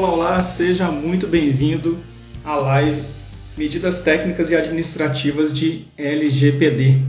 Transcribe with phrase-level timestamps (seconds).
[0.00, 1.98] Olá, olá, seja muito bem-vindo
[2.42, 3.02] à live
[3.54, 7.02] Medidas Técnicas e Administrativas de LGPD.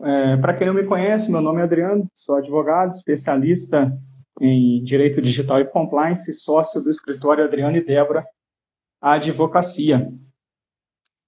[0.00, 3.92] É, Para quem não me conhece, meu nome é Adriano, sou advogado, especialista
[4.40, 8.24] em Direito Digital e Compliance, sócio do escritório Adriano e Débora
[9.00, 10.08] Advocacia.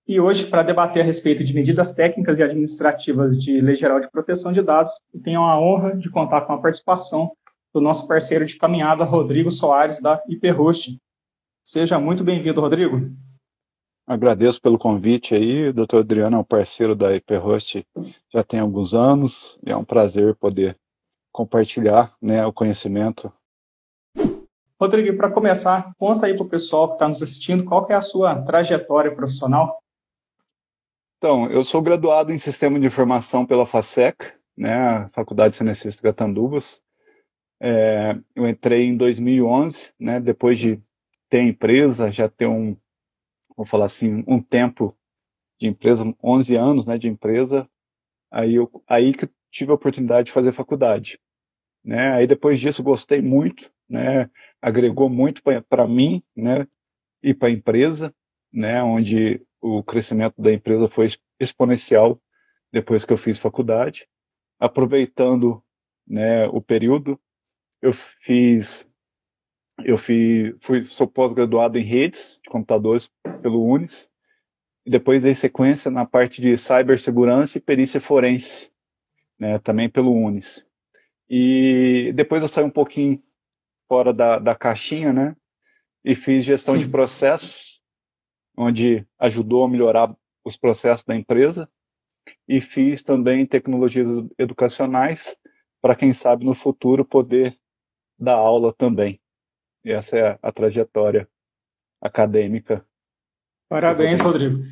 [0.07, 4.09] E hoje, para debater a respeito de medidas técnicas e administrativas de Lei Geral de
[4.09, 4.93] Proteção de Dados,
[5.25, 7.33] tenho a honra de contar com a participação
[7.73, 10.99] do nosso parceiro de caminhada, Rodrigo Soares, da Hiperhost.
[11.65, 13.11] Seja muito bem-vindo, Rodrigo.
[14.07, 17.87] Agradeço pelo convite aí, doutor Adriano é um parceiro da Hiperhost
[18.29, 20.77] já tem alguns anos, e é um prazer poder
[21.33, 23.33] compartilhar né, o conhecimento.
[24.81, 28.03] Rodrigo, para começar, conta aí para o pessoal que está nos assistindo qual é a
[28.03, 29.81] sua trajetória profissional.
[31.19, 36.83] Então, eu sou graduado em Sistema de Informação pela FASEC, né, Faculdade Cenecista Gatanduvas.
[37.65, 40.83] É, eu entrei em 2011, né, depois de
[41.29, 42.77] ter empresa, já ter um,
[43.57, 44.97] vou falar assim, um tempo
[45.61, 47.71] de empresa, 11 anos né, de empresa,
[48.33, 51.21] aí, eu, aí que tive a oportunidade de fazer faculdade.
[51.85, 52.13] Né?
[52.13, 54.29] Aí depois disso gostei muito, né?
[54.61, 56.67] agregou muito para mim né?
[57.23, 58.13] e para a empresa,
[58.53, 58.83] né?
[58.83, 61.07] onde o crescimento da empresa foi
[61.39, 62.21] exponencial
[62.73, 64.09] depois que eu fiz faculdade.
[64.59, 65.63] Aproveitando
[66.05, 67.21] né, o período,
[67.83, 68.89] eu fiz,
[69.85, 73.11] eu fui, fui sou pós-graduado em redes de computadores
[73.43, 74.09] pelo Unis,
[74.87, 78.71] e depois dei sequência na parte de cibersegurança e perícia forense,
[79.39, 80.67] né, também pelo Unis.
[81.29, 83.21] E depois eu saí um pouquinho
[83.89, 85.37] fora da, da caixinha, né,
[86.05, 86.83] e fiz gestão Sim.
[86.83, 87.83] de processos,
[88.57, 90.15] onde ajudou a melhorar
[90.45, 91.69] os processos da empresa,
[92.47, 94.07] e fiz também tecnologias
[94.39, 95.37] educacionais,
[95.81, 97.59] para quem sabe no futuro poder
[98.19, 99.21] da aula também.
[99.85, 101.29] E essa é a, a trajetória
[102.01, 102.85] acadêmica.
[103.69, 104.63] Parabéns, Rodrigo.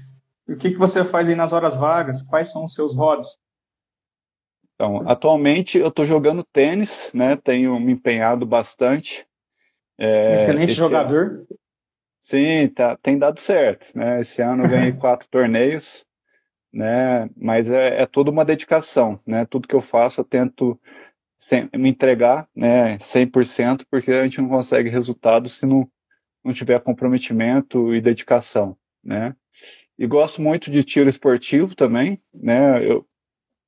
[0.49, 2.23] E o que, que você faz aí nas horas vagas?
[2.23, 3.39] Quais são os seus hobbies?
[4.75, 7.37] Então, atualmente eu estou jogando tênis, né?
[7.37, 9.27] Tenho me empenhado bastante.
[9.99, 11.27] É, Excelente jogador.
[11.27, 11.47] Ano,
[12.21, 14.21] sim, tá, tem dado certo, né?
[14.21, 16.07] Esse ano eu ganhei quatro torneios,
[16.73, 17.29] né?
[17.37, 19.45] Mas é, é toda uma dedicação, né?
[19.45, 20.81] Tudo que eu faço eu tento
[21.41, 25.91] sem, me entregar né, 100%, porque a gente não consegue resultado se não,
[26.45, 29.35] não tiver comprometimento e dedicação, né?
[29.99, 32.87] E gosto muito de tiro esportivo também, né?
[32.87, 33.07] Eu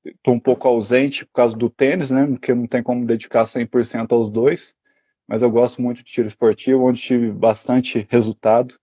[0.04, 2.26] estou um pouco ausente por causa do tênis, né?
[2.26, 4.76] Porque não tem como dedicar 100% aos dois,
[5.26, 8.78] mas eu gosto muito de tiro esportivo, onde tive bastante resultado.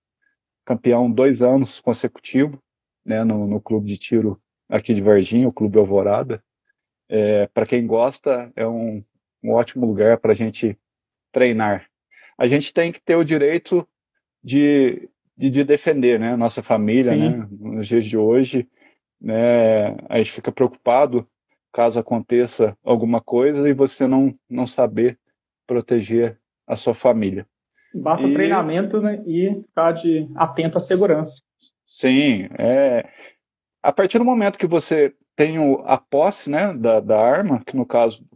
[0.66, 2.60] Campeão dois anos consecutivo,
[3.06, 3.24] né?
[3.24, 6.44] No, no clube de tiro aqui de Varginha, o Clube Alvorada
[7.10, 9.04] é, para quem gosta, é um,
[9.44, 10.78] um ótimo lugar para a gente
[11.32, 11.86] treinar.
[12.38, 13.88] A gente tem que ter o direito
[14.44, 18.70] de, de, de defender né, nossa família, né, nos dias de hoje.
[19.20, 21.28] Né, a gente fica preocupado
[21.72, 25.20] caso aconteça alguma coisa e você não, não saber
[25.68, 27.46] proteger a sua família.
[27.94, 28.34] Basta e...
[28.34, 31.44] treinamento né, e ficar de, atento à segurança.
[31.86, 33.08] Sim, é,
[33.82, 37.86] a partir do momento que você tenho a posse né, da, da arma, que no
[37.86, 38.28] caso,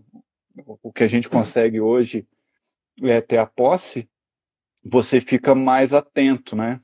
[0.81, 2.25] o que a gente consegue hoje
[3.01, 4.09] é ter a posse,
[4.81, 6.79] você fica mais atento, né?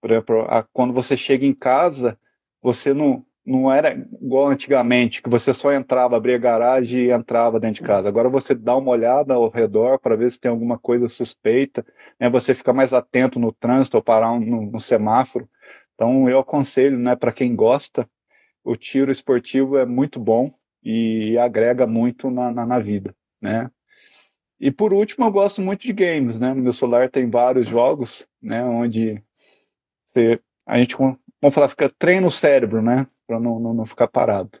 [0.00, 2.18] Por exemplo, a, quando você chega em casa,
[2.60, 7.60] você não, não era igual antigamente, que você só entrava, abria a garagem e entrava
[7.60, 8.08] dentro de casa.
[8.08, 11.86] Agora você dá uma olhada ao redor para ver se tem alguma coisa suspeita,
[12.18, 12.28] né?
[12.28, 15.48] você fica mais atento no trânsito ou parar no, no semáforo.
[15.94, 18.08] Então eu aconselho, né, para quem gosta,
[18.64, 23.70] o tiro esportivo é muito bom e agrega muito na, na, na, vida, né?
[24.58, 26.52] E por último, eu gosto muito de games, né?
[26.52, 28.62] No meu celular tem vários jogos, né?
[28.62, 29.22] Onde
[30.04, 33.06] você, a gente, vamos falar, fica treina o cérebro, né?
[33.26, 34.58] Para não, não, não ficar parado.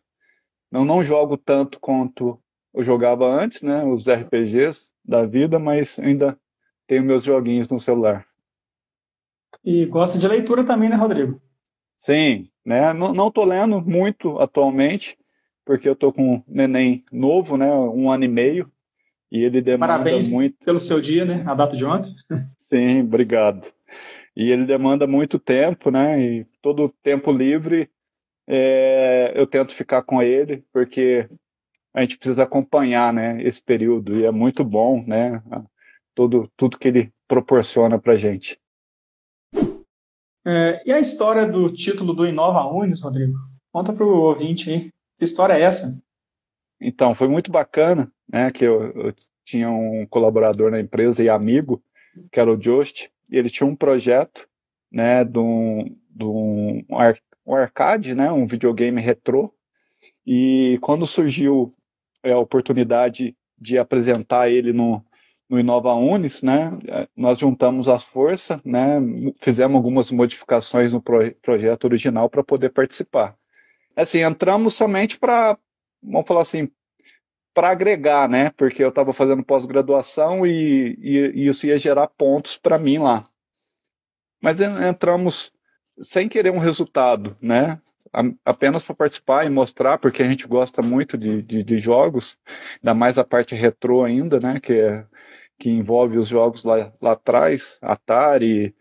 [0.72, 2.40] Eu não jogo tanto quanto
[2.72, 3.84] eu jogava antes, né?
[3.84, 6.38] Os RPGs da vida, mas ainda
[6.86, 8.26] tenho meus joguinhos no celular.
[9.64, 11.40] E gosta de leitura também, né, Rodrigo?
[12.00, 12.94] Sim, né?
[12.94, 15.18] Não estou lendo muito atualmente,
[15.66, 17.70] porque eu estou com um neném novo, né?
[17.70, 18.72] Um ano e meio,
[19.30, 20.56] e ele demanda Parabéns muito.
[20.64, 21.44] pelo seu dia, né?
[21.46, 22.14] A data de ontem.
[22.58, 23.70] Sim, obrigado.
[24.34, 26.18] E ele demanda muito tempo, né?
[26.18, 27.90] E todo tempo livre
[28.48, 31.28] é, eu tento ficar com ele, porque
[31.92, 33.42] a gente precisa acompanhar, né?
[33.42, 35.42] Esse período e é muito bom, né?
[36.14, 38.58] Tudo, tudo que ele proporciona para gente.
[40.46, 43.38] É, e a história do título do Inova Unis, Rodrigo?
[43.72, 44.90] Conta para o ouvinte aí.
[45.18, 46.00] Que história é essa?
[46.80, 48.50] Então, foi muito bacana, né?
[48.50, 49.12] Que eu, eu,
[49.44, 51.82] tinha um colaborador na empresa e amigo,
[52.30, 54.48] que era o Just, e ele tinha um projeto,
[54.90, 56.84] né, de um, de um,
[57.46, 59.52] um arcade, né, um videogame retrô,
[60.24, 61.74] e quando surgiu
[62.22, 65.04] é, a oportunidade de apresentar ele no,
[65.50, 66.70] no Inova Unis, né,
[67.16, 69.00] nós juntamos as forças, né,
[69.40, 73.36] fizemos algumas modificações no pro, projeto original para poder participar.
[73.96, 75.58] Assim, entramos somente para,
[76.00, 76.70] vamos falar assim,
[77.52, 82.56] para agregar, né, porque eu estava fazendo pós-graduação e, e, e isso ia gerar pontos
[82.56, 83.28] para mim lá.
[84.40, 85.52] Mas entramos
[85.98, 87.80] sem querer um resultado, né?
[88.44, 92.38] apenas para participar e mostrar, porque a gente gosta muito de, de, de, jogos,
[92.82, 95.06] ainda mais a parte retrô ainda, né, que, é,
[95.60, 98.74] que envolve os jogos lá, lá atrás, Atari,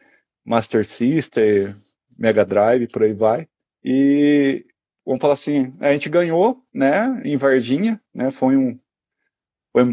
[0.46, 1.76] Master System,
[2.18, 3.50] Mega Drive, por aí vai.
[3.84, 4.66] E
[5.06, 8.80] vamos falar assim, a gente ganhou, né, em Varginha, né, foi um
[9.72, 9.84] foi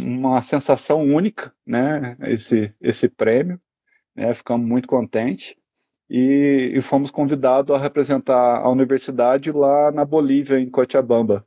[0.00, 3.58] uma sensação única, né, esse esse prêmio,
[4.14, 5.56] né, ficamos muito contentes
[6.10, 11.46] e, e fomos convidados a representar a universidade lá na Bolívia, em Cochabamba.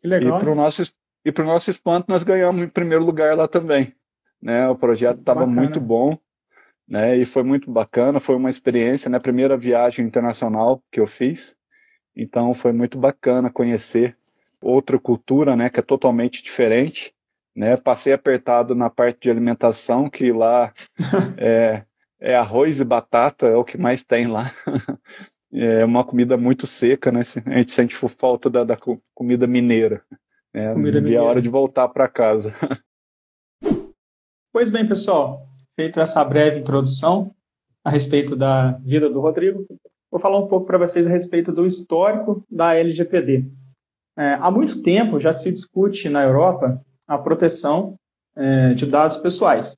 [0.00, 0.36] Que legal.
[0.36, 0.82] E para o nosso,
[1.28, 3.92] e nosso espanto, nós ganhamos em primeiro lugar lá também.
[4.40, 4.68] Né?
[4.68, 6.18] O projeto estava muito bom.
[6.88, 11.56] Né, e foi muito bacana, foi uma experiência, né, primeira viagem internacional que eu fiz,
[12.14, 14.16] então foi muito bacana conhecer
[14.62, 17.12] outra cultura, né, que é totalmente diferente,
[17.56, 20.72] né, passei apertado na parte de alimentação, que lá
[21.36, 21.82] é,
[22.20, 24.52] é arroz e batata, é o que mais tem lá.
[25.52, 27.20] é uma comida muito seca, né?
[27.46, 28.76] A gente sente falta da, da
[29.14, 30.02] comida mineira.
[30.56, 30.72] Né?
[30.72, 32.54] Comida e é hora de voltar para casa.
[34.52, 35.46] Pois bem, pessoal,
[35.78, 37.30] feito essa breve introdução
[37.84, 39.66] a respeito da vida do Rodrigo,
[40.10, 43.44] vou falar um pouco para vocês a respeito do histórico da LGPD.
[44.16, 47.96] É, há muito tempo já se discute na Europa a proteção
[48.34, 49.76] é, de dados pessoais.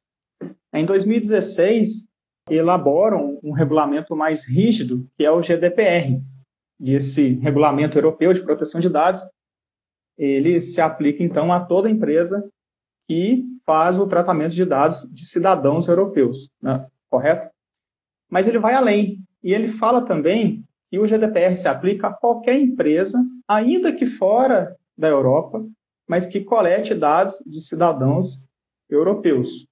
[0.72, 2.06] Em 2016,
[2.48, 6.22] elaboram um regulamento mais rígido, que é o GDPR.
[6.78, 9.24] E esse regulamento europeu de proteção de dados,
[10.18, 12.48] ele se aplica então a toda empresa
[13.06, 16.86] que faz o tratamento de dados de cidadãos europeus, né?
[17.08, 17.50] correto?
[18.30, 22.58] Mas ele vai além e ele fala também que o GDPR se aplica a qualquer
[22.58, 25.64] empresa, ainda que fora da Europa,
[26.06, 28.44] mas que colete dados de cidadãos
[28.90, 29.68] europeus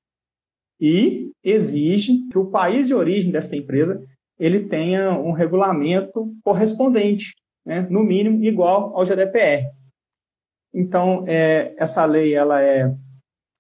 [0.81, 4.03] e exige que o país de origem dessa empresa
[4.39, 7.35] ele tenha um regulamento correspondente,
[7.65, 9.71] né, no mínimo igual ao GDPR.
[10.79, 12.95] Então, é, essa lei ela é,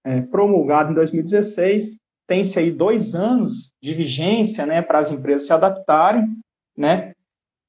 [0.05, 5.53] é, promulgada em 2016, tem-se aí dois anos de vigência né, para as empresas se
[5.55, 6.27] adaptarem.
[6.77, 7.15] Né?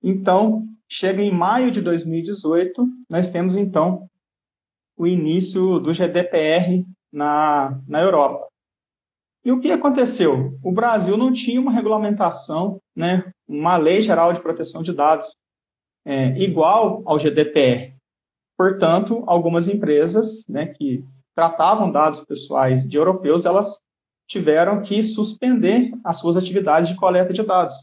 [0.03, 4.09] Então, chega em maio de 2018, nós temos então
[4.97, 8.49] o início do GDPR na, na Europa.
[9.45, 10.59] E o que aconteceu?
[10.61, 15.37] O Brasil não tinha uma regulamentação, né, uma lei geral de proteção de dados
[16.03, 17.96] é, igual ao GDPR.
[18.57, 21.05] Portanto, algumas empresas né, que
[21.35, 23.81] tratavam dados pessoais de europeus, elas
[24.27, 27.75] tiveram que suspender as suas atividades de coleta de dados.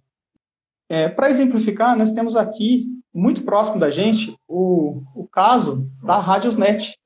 [0.88, 6.99] É, Para exemplificar, nós temos aqui, muito próximo da gente, o, o caso da Radiosnet.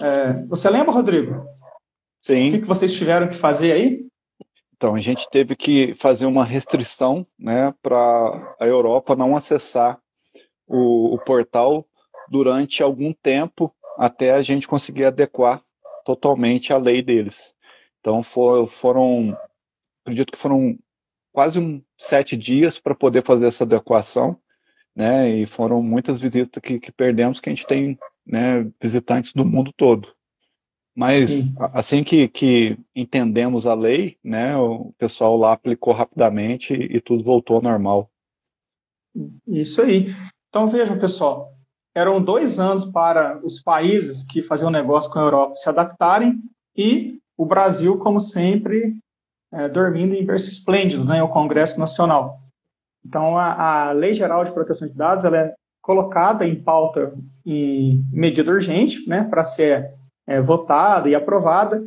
[0.00, 1.44] É, você lembra, Rodrigo?
[2.22, 2.48] Sim.
[2.48, 4.06] O que, que vocês tiveram que fazer aí?
[4.76, 9.98] Então, a gente teve que fazer uma restrição né, para a Europa não acessar
[10.66, 11.84] o, o, portal
[12.30, 15.62] durante algum tempo até a gente conseguir adequar
[16.04, 17.54] totalmente a lei deles.
[17.98, 19.36] Então, for, foram,
[20.02, 20.78] acredito que foram
[21.32, 24.38] quase um, sete dias para poder fazer essa adequação,
[24.94, 29.44] né, e foram muitas visitas que, que perdemos, que a gente tem né, visitantes do
[29.44, 30.14] mundo todo.
[30.94, 31.54] Mas Sim.
[31.72, 37.22] assim que, que entendemos a lei, né, o pessoal lá aplicou rapidamente e, e tudo
[37.22, 38.10] voltou ao normal.
[39.46, 40.14] Isso aí.
[40.48, 41.52] Então vejam, pessoal,
[42.00, 46.40] eram dois anos para os países que faziam negócio com a Europa se adaptarem
[46.76, 48.96] e o Brasil, como sempre,
[49.52, 52.38] é, dormindo em berço esplêndido, né, o Congresso Nacional.
[53.04, 57.14] Então, a, a, Lei Geral de Proteção de Dados ela é colocada em pauta
[57.44, 59.94] em medida urgente, né, para ser
[60.26, 61.82] é, votada e aprovada.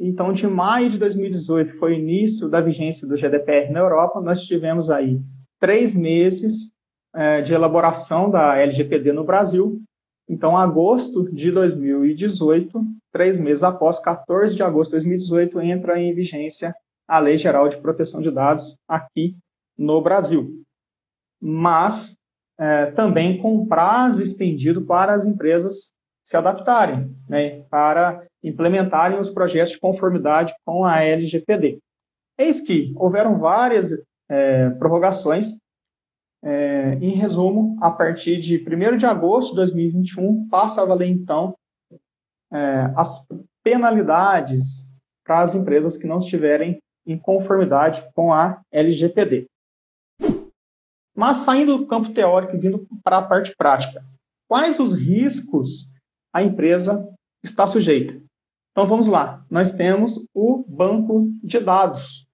[0.00, 4.20] Então, de maio de 2018 foi o início da vigência do GDPR na Europa.
[4.20, 5.20] Nós tivemos aí
[5.60, 6.73] três meses
[7.14, 9.80] é, de elaboração da LGPD no Brasil.
[10.28, 16.74] Então, agosto de 2018, três meses após, 14 de agosto de 2018, entra em vigência
[17.06, 19.36] a Lei Geral de Proteção de Dados aqui
[19.76, 20.62] no Brasil.
[21.40, 22.16] Mas
[22.58, 25.92] é, também com prazo estendido para as empresas
[26.24, 31.78] se adaptarem, né, para implementarem os projetos de conformidade com a LGPD.
[32.38, 33.90] Eis que houveram várias
[34.28, 35.58] é, prorrogações.
[36.46, 41.56] É, em resumo, a partir de 1 de agosto de 2021, passa a valer, então,
[42.52, 43.26] é, as
[43.62, 44.92] penalidades
[45.24, 49.46] para as empresas que não estiverem em conformidade com a LGPD.
[51.16, 54.04] Mas saindo do campo teórico e vindo para a parte prática,
[54.48, 55.90] quais os riscos
[56.32, 57.08] a empresa
[57.42, 58.20] está sujeita?
[58.72, 62.26] Então vamos lá, nós temos o banco de dados.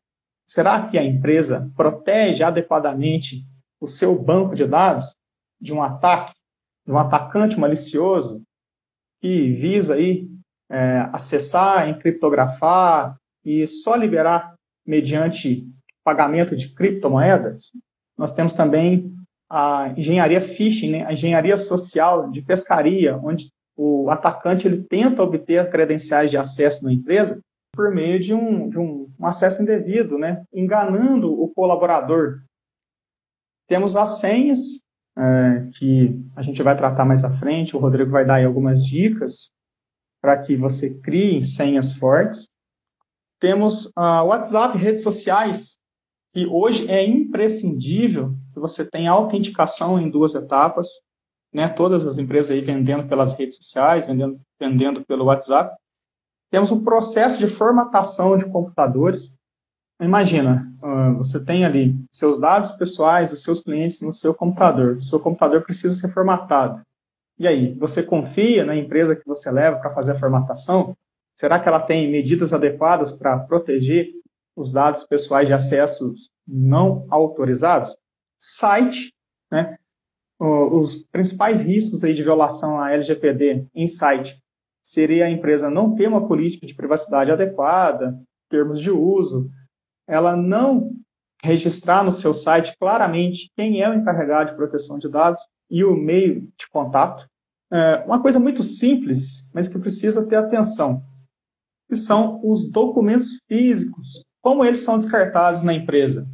[0.46, 3.46] Será que a empresa protege adequadamente
[3.80, 5.14] o seu banco de dados
[5.60, 6.32] de um ataque,
[6.86, 8.42] de um atacante malicioso
[9.20, 10.28] que visa aí
[10.70, 14.54] é, acessar, encriptografar e só liberar
[14.86, 15.66] mediante
[16.04, 17.72] pagamento de criptomoedas?
[18.16, 19.14] Nós temos também
[19.48, 21.06] a engenharia phishing, né?
[21.06, 26.92] a engenharia social de pescaria, onde o atacante ele tenta obter credenciais de acesso na
[26.92, 27.40] empresa
[27.74, 30.44] por meio de um, de um, um acesso indevido, né?
[30.52, 32.42] enganando o colaborador.
[33.70, 34.82] Temos as senhas,
[35.16, 38.84] é, que a gente vai tratar mais à frente, o Rodrigo vai dar aí algumas
[38.84, 39.52] dicas
[40.20, 42.48] para que você crie senhas fortes.
[43.38, 45.78] Temos uh, WhatsApp, redes sociais,
[46.34, 50.88] que hoje é imprescindível que você tenha autenticação em duas etapas,
[51.54, 51.68] né?
[51.68, 55.76] Todas as empresas aí vendendo pelas redes sociais, vendendo, vendendo pelo WhatsApp.
[56.50, 59.32] Temos um processo de formatação de computadores.
[60.00, 60.69] Imagina,
[61.16, 64.96] você tem ali seus dados pessoais dos seus clientes no seu computador.
[64.96, 66.82] O seu computador precisa ser formatado.
[67.38, 70.96] E aí, você confia na empresa que você leva para fazer a formatação?
[71.34, 74.08] Será que ela tem medidas adequadas para proteger
[74.54, 77.96] os dados pessoais de acessos não autorizados?
[78.38, 79.14] Site,
[79.50, 79.76] né?
[80.38, 84.38] Os principais riscos aí de violação à LGPD em site
[84.82, 88.18] seria a empresa não ter uma política de privacidade adequada,
[88.48, 89.50] termos de uso,
[90.10, 90.92] ela não
[91.42, 95.40] registrar no seu site claramente quem é o encarregado de proteção de dados
[95.70, 97.26] e o meio de contato.
[97.72, 101.02] É uma coisa muito simples, mas que precisa ter atenção,
[101.88, 106.28] que são os documentos físicos, como eles são descartados na empresa.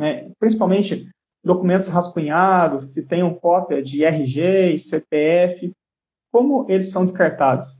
[0.00, 1.08] É, principalmente
[1.44, 5.70] documentos rascunhados, que tenham cópia de RG e CPF,
[6.32, 7.78] como eles são descartados?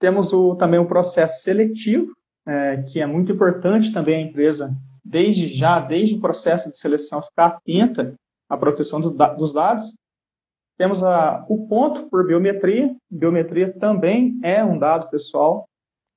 [0.00, 2.12] Temos o, também o processo seletivo,
[2.46, 7.22] é, que é muito importante também a empresa, desde já, desde o processo de seleção,
[7.22, 8.14] ficar atenta
[8.48, 9.94] à proteção do, dos dados.
[10.76, 12.94] Temos a, o ponto por biometria.
[13.10, 15.66] Biometria também é um dado pessoal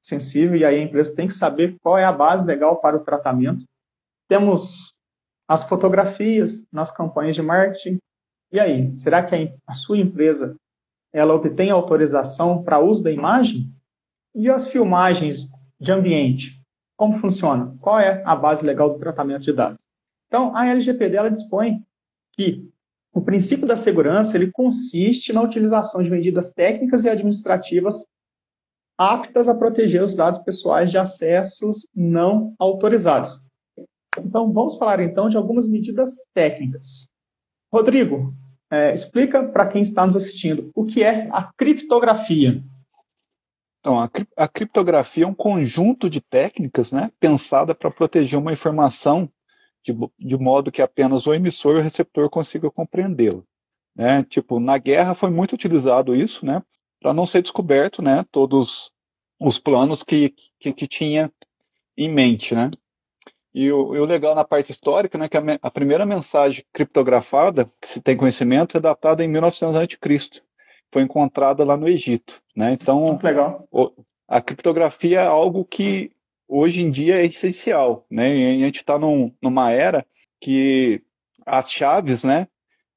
[0.04, 3.04] sensível e aí a empresa tem que saber qual é a base legal para o
[3.04, 3.66] tratamento.
[4.28, 4.94] Temos
[5.48, 7.98] as fotografias nas campanhas de marketing.
[8.52, 10.56] E aí, será que a, a sua empresa
[11.14, 13.72] ela obtém autorização para uso da imagem?
[14.36, 16.62] E as filmagens de ambiente?
[16.96, 17.76] Como funciona?
[17.80, 19.84] Qual é a base legal do tratamento de dados?
[20.28, 21.84] Então, a LGPD ela dispõe
[22.34, 22.68] que
[23.14, 28.06] o princípio da segurança ele consiste na utilização de medidas técnicas e administrativas
[28.98, 33.40] aptas a proteger os dados pessoais de acessos não autorizados.
[34.18, 37.08] Então, vamos falar então de algumas medidas técnicas.
[37.72, 38.34] Rodrigo,
[38.72, 42.64] é, explica para quem está nos assistindo o que é a criptografia.
[43.88, 49.32] Então, a, a criptografia é um conjunto de técnicas né, pensada para proteger uma informação
[49.82, 53.42] de, de, modo que apenas o emissor e o receptor consigam compreendê-la.
[53.96, 54.26] Né?
[54.26, 56.62] Tipo, na guerra foi muito utilizado isso, né,
[57.00, 58.92] para não ser descoberto, né, todos
[59.40, 61.32] os planos que, que, que tinha
[61.96, 62.70] em mente, né.
[63.54, 67.66] E o, e o, legal na parte histórica, né, que a, a, primeira mensagem criptografada
[67.82, 70.42] que se tem conhecimento é datada em 1900 a.C.
[70.92, 72.74] Foi encontrada lá no Egito, né?
[72.74, 73.20] Então,
[74.28, 76.12] a criptografia é algo que
[76.48, 78.36] hoje em dia é essencial, né?
[78.36, 80.04] E a gente está num, numa era
[80.42, 81.04] que
[81.46, 82.48] as chaves, né,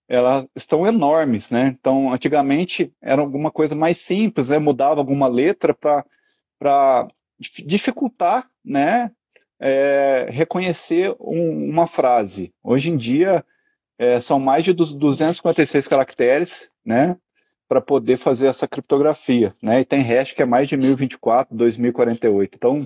[0.09, 1.77] elas estão enormes, né?
[1.79, 4.59] Então, antigamente era alguma coisa mais simples, né?
[4.59, 9.11] Mudava alguma letra para dificultar, né,
[9.61, 12.53] é, reconhecer um, uma frase.
[12.63, 13.45] Hoje em dia,
[13.99, 17.17] é, são mais de 256 caracteres, né,
[17.71, 22.57] para poder fazer essa criptografia, né, e tem hash que é mais de 1024, 2048.
[22.57, 22.85] Então,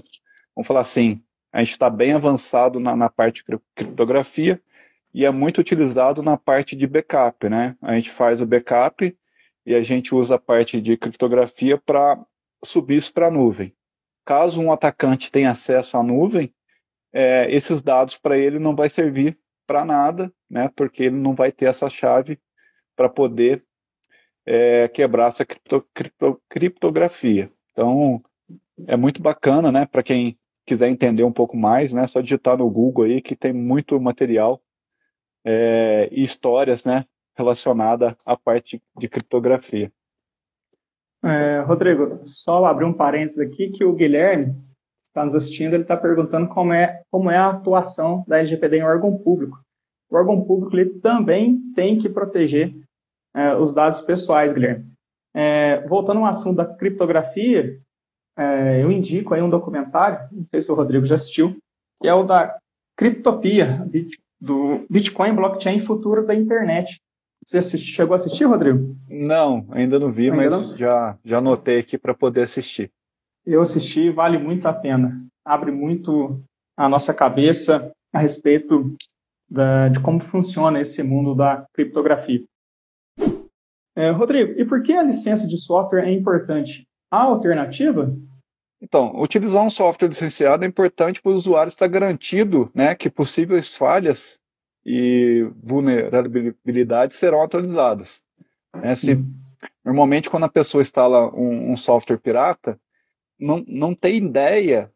[0.55, 4.61] vamos falar assim, a gente está bem avançado na, na parte de criptografia
[5.15, 9.17] e é muito utilizado na parte de backup, né, a gente faz o backup
[9.65, 12.23] e a gente usa a parte de criptografia para
[12.63, 13.75] subir isso para a nuvem.
[14.23, 16.53] Caso um atacante tenha acesso à nuvem,
[17.11, 20.71] é, esses dados para ele não vai servir para nada, né?
[20.77, 22.39] Porque ele não vai ter essa chave
[22.95, 23.65] para poder
[24.47, 27.51] é, quebrar essa cripto, cripto, criptografia.
[27.73, 28.23] Então,
[28.87, 32.69] é muito bacana, né, para quem quiser entender um pouco mais, né, só digitar no
[32.71, 34.61] Google aí que tem muito material
[35.45, 37.05] é, e histórias, né,
[37.37, 39.93] relacionada à parte de criptografia.
[41.23, 44.55] É, Rodrigo, só abrir um parênteses aqui que o Guilherme
[45.03, 48.83] está nos assistindo, ele está perguntando como é, como é a atuação da LGPD em
[48.83, 49.59] órgão público.
[50.11, 52.75] O órgão público ele também tem que proteger
[53.35, 54.87] é, os dados pessoais, Guilherme.
[55.35, 57.81] É, voltando ao assunto da criptografia,
[58.37, 61.57] é, eu indico aí um documentário, não sei se o Rodrigo já assistiu,
[62.01, 62.57] que é o da
[62.97, 63.85] Criptopia,
[64.41, 67.01] do Bitcoin Blockchain Futuro da Internet.
[67.45, 68.97] Você assiste, chegou a assistir, Rodrigo?
[69.09, 70.77] Não, ainda não vi, ainda mas não?
[70.77, 72.91] Já, já anotei aqui para poder assistir.
[73.45, 75.27] Eu assisti, vale muito a pena.
[75.45, 76.41] Abre muito
[76.77, 78.95] a nossa cabeça a respeito
[79.51, 82.43] da, de como funciona esse mundo da criptografia.
[83.97, 86.87] É, Rodrigo, e por que a licença de software é importante?
[87.11, 88.17] Há alternativa?
[88.81, 93.77] Então, utilizar um software licenciado é importante para o usuário estar garantido né, que possíveis
[93.77, 94.39] falhas
[94.85, 98.25] e vulnerabilidades serão atualizadas.
[98.75, 98.95] Né?
[98.95, 99.25] Se,
[99.85, 102.79] normalmente, quando a pessoa instala um, um software pirata,
[103.39, 104.93] não, não tem ideia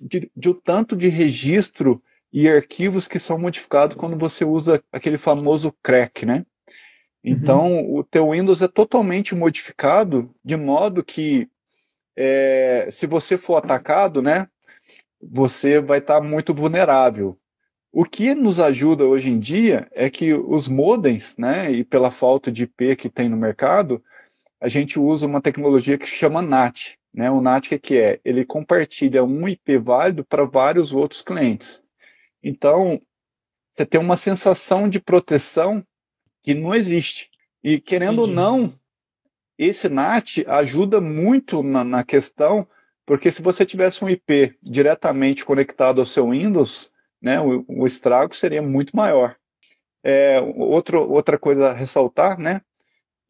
[0.00, 5.18] de, de o tanto de registro e arquivos que são modificados quando você usa aquele
[5.18, 6.46] famoso crack, né?
[7.24, 7.98] Então, uhum.
[7.98, 11.48] o teu Windows é totalmente modificado de modo que
[12.16, 14.48] é, se você for atacado, né,
[15.20, 17.38] você vai estar tá muito vulnerável.
[17.92, 22.50] O que nos ajuda hoje em dia é que os modems, né, e pela falta
[22.50, 24.02] de IP que tem no mercado,
[24.60, 26.96] a gente usa uma tecnologia que chama NAT.
[27.12, 27.30] Né?
[27.30, 28.20] O NAT que, que é?
[28.24, 31.82] Ele compartilha um IP válido para vários outros clientes.
[32.42, 33.00] Então,
[33.72, 35.84] você tem uma sensação de proteção
[36.42, 37.30] que não existe.
[37.62, 38.30] E querendo Entendi.
[38.30, 38.74] ou não,
[39.56, 42.66] esse NAT ajuda muito na, na questão,
[43.06, 48.34] porque se você tivesse um IP diretamente conectado ao seu Windows, né, o, o estrago
[48.34, 49.36] seria muito maior.
[50.04, 52.60] É, outro, outra coisa a ressaltar, né,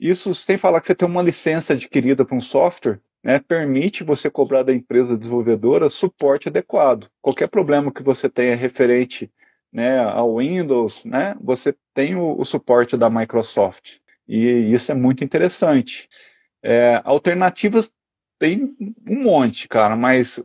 [0.00, 4.30] isso sem falar que você tem uma licença adquirida para um software, né, permite você
[4.30, 7.08] cobrar da empresa desenvolvedora suporte adequado.
[7.20, 9.30] Qualquer problema que você tenha referente
[9.72, 13.96] né, ao Windows, né, você tem o, o suporte da Microsoft.
[14.28, 16.08] E isso é muito interessante.
[16.62, 17.92] É, alternativas
[18.38, 18.74] tem
[19.08, 20.42] um monte, cara, mas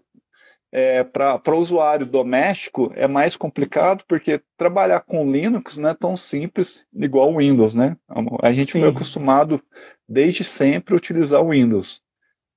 [0.71, 6.17] é, para o usuário doméstico é mais complicado porque trabalhar com Linux não é tão
[6.17, 7.95] simples igual o Windows, né?
[8.41, 8.81] A gente Sim.
[8.81, 9.61] foi acostumado
[10.07, 12.01] desde sempre a utilizar o Windows.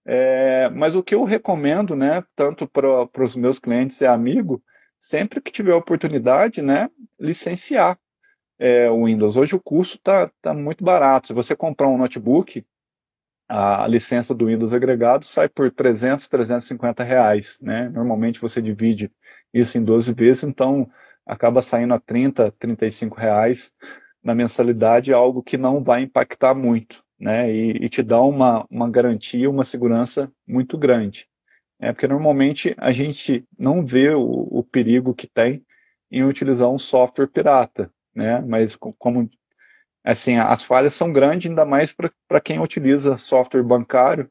[0.05, 4.61] É, mas o que eu recomendo, né, tanto para os meus clientes e amigos,
[5.01, 7.99] sempre que tiver oportunidade, né, licenciar
[8.59, 9.37] é, o Windows.
[9.37, 11.29] Hoje o custo está tá muito barato.
[11.29, 12.65] Se você comprar um notebook,
[13.49, 17.89] a licença do Windows agregado sai por 300, 350 reais, né?
[17.89, 19.11] Normalmente você divide
[19.53, 20.89] isso em 12 vezes, então
[21.27, 23.73] acaba saindo a 30, 35 reais
[24.23, 27.51] na mensalidade, algo que não vai impactar muito, né?
[27.51, 31.30] E, e te dá uma, uma garantia, uma segurança muito grande.
[31.81, 35.65] É porque normalmente a gente não vê o, o perigo que tem
[36.11, 38.41] em utilizar um software pirata, né?
[38.41, 39.31] Mas como
[40.05, 41.95] assim, as falhas são grandes, ainda mais
[42.29, 44.31] para quem utiliza software bancário,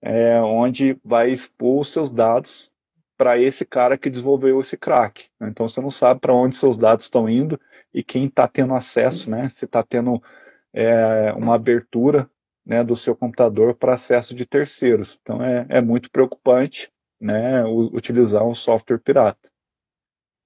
[0.00, 2.72] é, onde vai expor os seus dados
[3.16, 5.28] para esse cara que desenvolveu esse crack.
[5.40, 5.48] Né?
[5.48, 7.58] Então você não sabe para onde seus dados estão indo
[7.92, 9.48] e quem está tendo acesso, né?
[9.48, 10.22] Se está tendo
[10.72, 12.30] é, uma abertura
[12.66, 15.18] né, do seu computador para acesso de terceiros.
[15.22, 19.48] Então é, é muito preocupante, né, utilizar um software pirata.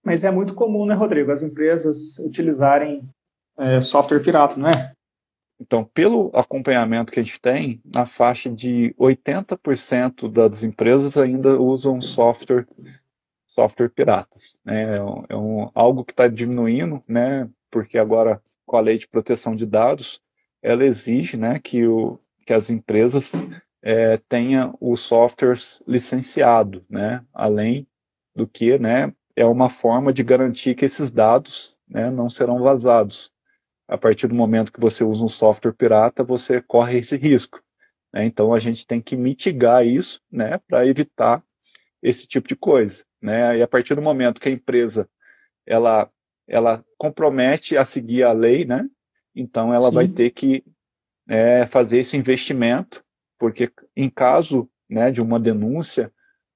[0.04, 3.08] Mas é muito comum, né, Rodrigo, as empresas utilizarem
[3.58, 4.92] é, software pirata, não é?
[5.58, 12.00] Então, pelo acompanhamento que a gente tem, na faixa de 80% das empresas ainda usam
[12.00, 12.66] software
[13.46, 14.58] software piratas.
[14.64, 14.96] Né?
[14.96, 15.02] É,
[15.36, 17.48] um, é algo que está diminuindo, né?
[17.70, 20.22] porque agora com a lei de proteção de dados,
[20.62, 23.32] ela exige né, que, o, que as empresas
[23.82, 27.24] é, tenham os softwares licenciados, né?
[27.32, 27.86] além
[28.34, 33.32] do que né, é uma forma de garantir que esses dados né, não serão vazados
[33.88, 37.60] a partir do momento que você usa um software pirata, você corre esse risco.
[38.12, 38.24] Né?
[38.24, 41.42] Então a gente tem que mitigar isso né, para evitar
[42.02, 43.04] esse tipo de coisa.
[43.20, 43.58] Né?
[43.58, 45.08] E a partir do momento que a empresa
[45.66, 46.10] ela,
[46.46, 48.88] ela compromete a seguir a lei, né?
[49.40, 49.94] Então ela Sim.
[49.94, 50.64] vai ter que
[51.28, 53.04] é, fazer esse investimento,
[53.38, 56.12] porque em caso né, de uma denúncia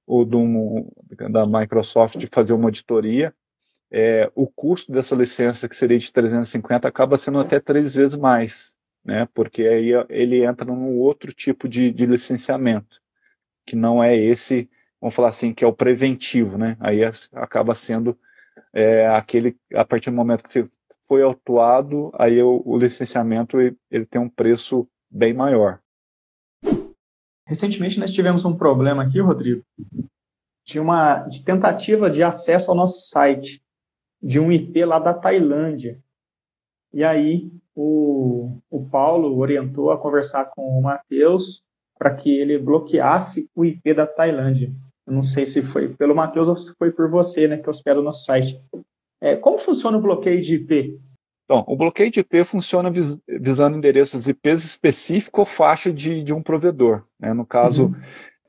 [0.07, 0.91] ou de um,
[1.31, 3.35] da Microsoft de fazer uma auditoria,
[3.91, 8.77] é, o custo dessa licença, que seria de 350, acaba sendo até três vezes mais.
[9.05, 9.29] né?
[9.33, 13.01] Porque aí ele entra num outro tipo de, de licenciamento,
[13.65, 14.69] que não é esse,
[15.01, 16.77] vamos falar assim, que é o preventivo, né?
[16.81, 17.01] Aí
[17.33, 18.19] acaba sendo
[18.73, 20.69] é, aquele, a partir do momento que você
[21.09, 25.81] foi autuado, aí o, licenciamento ele tem um preço bem maior.
[27.47, 29.63] Recentemente nós tivemos um problema aqui, Rodrigo,
[30.67, 33.63] de uma de tentativa de acesso ao nosso site
[34.23, 36.03] de um IP lá da Tailândia.
[36.93, 41.63] E aí o, o Paulo orientou a conversar com o Matheus
[41.99, 44.73] para que ele bloqueasse o IP da Tailândia.
[45.07, 48.01] Eu não sei se foi pelo Matheus ou se foi por você, né, que hospeda
[48.01, 48.59] o nosso site.
[49.25, 51.01] É, como funciona o bloqueio de IP?
[51.47, 56.35] Então, o bloqueio de IP funciona vis, visando endereços IPs específicos ou faixa de, de
[56.35, 57.07] um provedor.
[57.19, 57.33] Né?
[57.33, 57.95] No caso, uhum.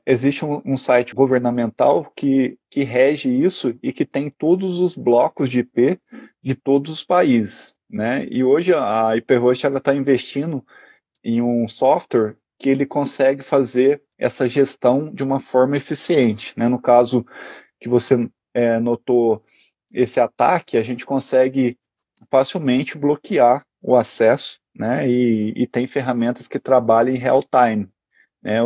[0.04, 5.48] existe um, um, site governamental que, que rege isso e que tem todos os blocos
[5.48, 5.98] de IP
[6.42, 7.74] de todos os países.
[7.88, 8.26] Né?
[8.30, 10.62] E hoje a HyperHost está investindo
[11.24, 16.52] em um software que ele consegue fazer essa gestão de uma forma eficiente.
[16.54, 16.68] Né?
[16.68, 17.24] No caso
[17.80, 19.42] que você é, notou
[19.96, 21.78] esse ataque, a gente consegue
[22.30, 25.08] facilmente bloquear o acesso, né?
[25.08, 27.88] E, e tem ferramentas que trabalham em real time,
[28.42, 28.58] né?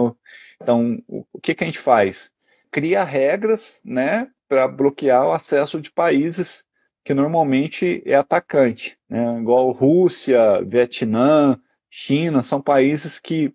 [0.60, 2.32] Então, o que, que a gente faz?
[2.72, 6.64] Cria regras, né, para bloquear o acesso de países
[7.04, 9.38] que normalmente é atacante, né?
[9.38, 13.54] Igual Rússia, Vietnã, China, são países que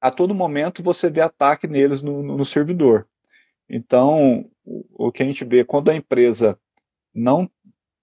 [0.00, 3.08] a todo momento você vê ataque neles no, no, no servidor.
[3.68, 6.58] Então, o que a gente vê quando a empresa
[7.14, 7.50] não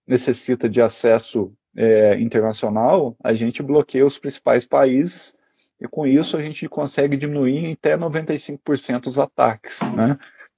[0.08, 5.36] necessita de acesso é, internacional, a gente bloqueia os principais países
[5.80, 10.18] e com isso a gente consegue diminuir em até 95% os ataques, né?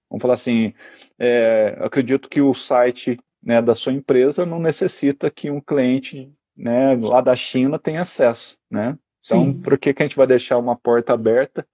[0.10, 0.74] Vamos falar assim,
[1.20, 6.96] é, acredito que o site né, da sua empresa não necessita que um cliente né,
[6.96, 8.98] lá da China tenha acesso, né?
[9.24, 11.66] Então, por que, que a gente vai deixar uma porta aberta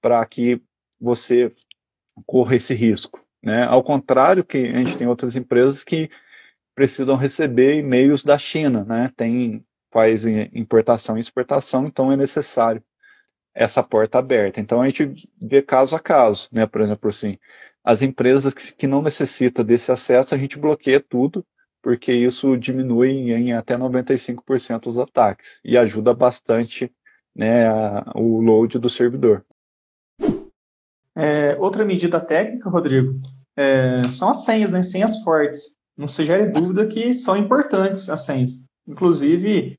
[0.00, 0.60] para que
[1.00, 1.50] você
[2.26, 3.21] corra esse risco?
[3.42, 3.64] Né?
[3.64, 6.08] Ao contrário que a gente tem outras empresas que
[6.74, 9.10] precisam receber e-mails da China, né?
[9.16, 12.82] Tem faz importação e exportação, então é necessário
[13.54, 14.58] essa porta aberta.
[14.58, 16.66] Então a gente vê caso a caso, né?
[16.66, 17.38] Por exemplo, assim,
[17.84, 21.44] as empresas que, que não necessitam desse acesso, a gente bloqueia tudo,
[21.82, 26.90] porque isso diminui em até 95% os ataques e ajuda bastante
[27.34, 29.44] né, a, o load do servidor.
[31.16, 33.20] É, outra medida técnica, Rodrigo,
[33.56, 34.82] é, são as senhas, né?
[34.82, 38.64] Senhas fortes não se gere dúvida que são importantes as senhas.
[38.86, 39.78] Inclusive,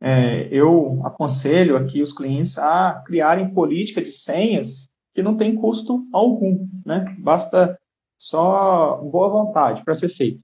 [0.00, 6.04] é, eu aconselho aqui os clientes a criarem política de senhas que não tem custo
[6.12, 7.14] algum, né?
[7.18, 7.78] Basta
[8.18, 10.40] só boa vontade para ser feito.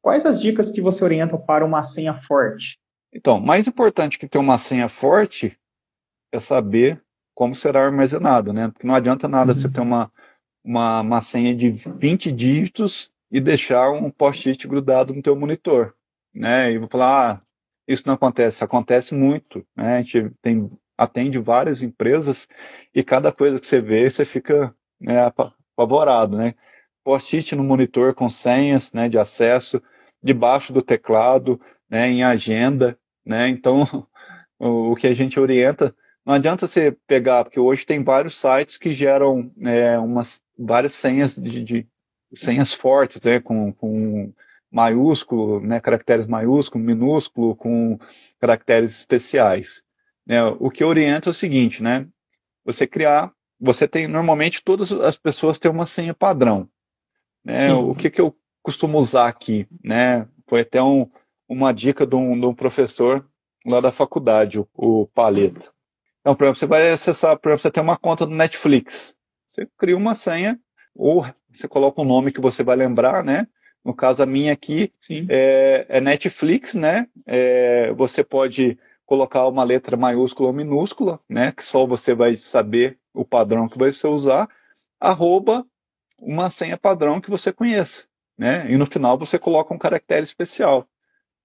[0.00, 2.78] Quais as dicas que você orienta para uma senha forte?
[3.12, 5.58] Então, mais importante que ter uma senha forte
[6.30, 7.02] é saber
[7.38, 8.66] como será armazenado, né?
[8.66, 9.54] Porque não adianta nada uhum.
[9.54, 10.10] você ter uma,
[10.64, 15.94] uma, uma senha de 20 dígitos e deixar um post-it grudado no teu monitor,
[16.34, 16.72] né?
[16.72, 17.40] E vou falar, ah,
[17.86, 19.98] isso não acontece, acontece muito, né?
[19.98, 22.48] A gente tem, atende várias empresas
[22.92, 25.30] e cada coisa que você vê, você fica né,
[25.76, 26.56] apavorado, né?
[27.04, 29.80] Post-it no monitor com senhas, né, de acesso,
[30.20, 33.48] debaixo do teclado, né, em agenda, né?
[33.48, 33.84] Então,
[34.58, 35.94] o, o que a gente orienta
[36.28, 41.34] não adianta você pegar, porque hoje tem vários sites que geram é, umas várias senhas
[41.34, 41.88] de, de,
[42.34, 44.30] senhas fortes, né, com, com
[44.70, 47.98] maiúsculo, né, caracteres maiúsculo, minúsculo, com
[48.38, 49.82] caracteres especiais.
[50.26, 52.06] Né, o que orienta é o seguinte, né,
[52.62, 56.68] você criar, você tem, normalmente todas as pessoas têm uma senha padrão.
[57.42, 61.10] Né, o que, que eu costumo usar aqui, né, foi até um,
[61.48, 63.26] uma dica de um, de um, professor
[63.64, 65.77] lá da faculdade, o, o Paleta.
[66.28, 69.16] Então, por exemplo, você vai acessar, por exemplo, você tem uma conta do Netflix.
[69.46, 70.60] Você cria uma senha
[70.94, 73.48] ou você coloca um nome que você vai lembrar, né?
[73.82, 74.92] No caso, a minha aqui
[75.30, 77.08] é, é, Netflix, né?
[77.24, 81.50] É, você pode colocar uma letra maiúscula ou minúscula, né?
[81.50, 84.50] Que só você vai saber o padrão que você usar,
[85.00, 85.64] arroba
[86.18, 88.04] uma senha padrão que você conheça,
[88.36, 88.70] né?
[88.70, 90.86] E no final você coloca um caractere especial.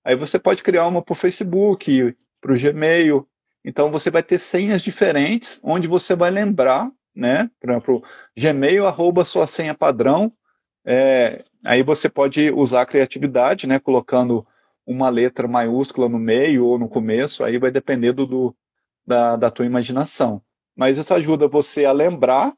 [0.04, 3.26] Aí você pode criar uma para o Facebook, para o Gmail.
[3.64, 7.50] Então você vai ter senhas diferentes, onde você vai lembrar né?
[7.60, 8.04] Por exemplo,
[8.38, 10.32] Gmail, arroba sua senha padrão.
[10.86, 13.80] É, aí você pode usar a criatividade, né?
[13.80, 14.46] Colocando
[14.86, 18.56] uma letra maiúscula no meio ou no começo, aí vai depender do, do
[19.06, 20.42] da, da tua imaginação.
[20.76, 22.54] Mas isso ajuda você a lembrar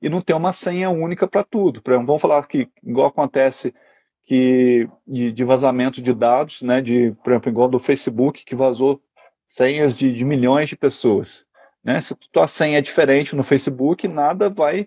[0.00, 1.82] e não ter uma senha única para tudo.
[1.82, 3.74] Por exemplo, vamos falar que, igual acontece
[4.24, 9.02] que de, de, vazamento de dados, né, de, por exemplo, igual do Facebook, que vazou
[9.50, 11.44] senhas de, de milhões de pessoas.
[11.82, 12.00] Né?
[12.00, 14.86] Se tua senha é diferente no Facebook, nada vai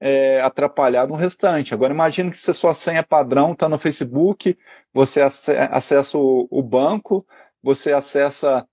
[0.00, 1.74] é, atrapalhar no restante.
[1.74, 4.56] Agora imagine que se a sua senha padrão está no Facebook,
[4.94, 7.26] você acessa o, o, banco,
[7.62, 8.66] você acessa,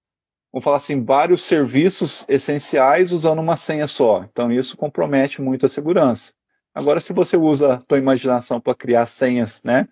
[0.53, 4.23] vamos falar assim, vários serviços essenciais usando uma senha só.
[4.23, 6.31] Então isso compromete muito a segurança.
[6.73, 9.85] Agora, se você usa a tua imaginação para criar senhas, né,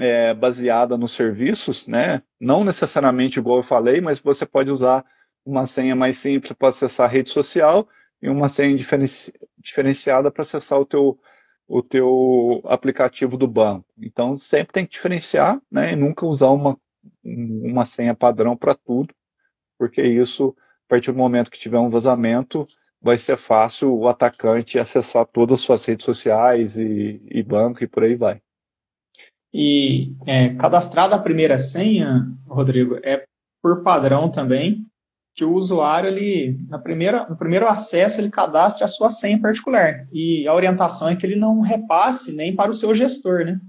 [0.00, 5.04] é, baseada nos serviços, né, não necessariamente igual eu falei, mas você pode usar
[5.44, 7.88] uma senha mais simples para acessar a rede social
[8.20, 11.18] e uma senha diferenci diferenciada para acessar o teu,
[11.66, 13.86] o teu aplicativo do banco.
[13.98, 16.78] Então, sempre tem que diferenciar né, e nunca usar uma,
[17.22, 19.14] uma senha padrão para tudo,
[19.78, 20.54] porque isso,
[20.86, 22.68] a partir do momento que tiver um vazamento,
[23.00, 27.86] vai ser fácil o atacante acessar todas as suas redes sociais e, e banco e
[27.86, 28.40] por aí vai.
[29.54, 33.24] E é, cadastrada a primeira senha, Rodrigo, é
[33.62, 34.84] por padrão também
[35.32, 40.08] que o usuário, ele, na primeira, no primeiro acesso, ele cadastre a sua senha particular.
[40.12, 43.60] E a orientação é que ele não repasse nem para o seu gestor, né?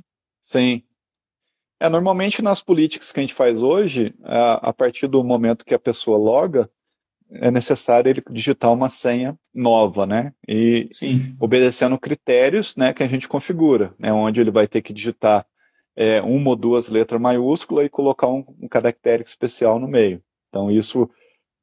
[0.41, 0.81] Sim.
[1.79, 5.73] É, normalmente nas políticas que a gente faz hoje, a, a partir do momento que
[5.73, 6.69] a pessoa loga,
[7.31, 10.33] é necessário ele digitar uma senha nova, né?
[10.47, 11.35] E Sim.
[11.39, 14.13] obedecendo critérios né, que a gente configura, né?
[14.13, 15.45] Onde ele vai ter que digitar
[15.95, 20.21] é, uma ou duas letras maiúsculas e colocar um, um caractere especial no meio.
[20.49, 21.09] Então isso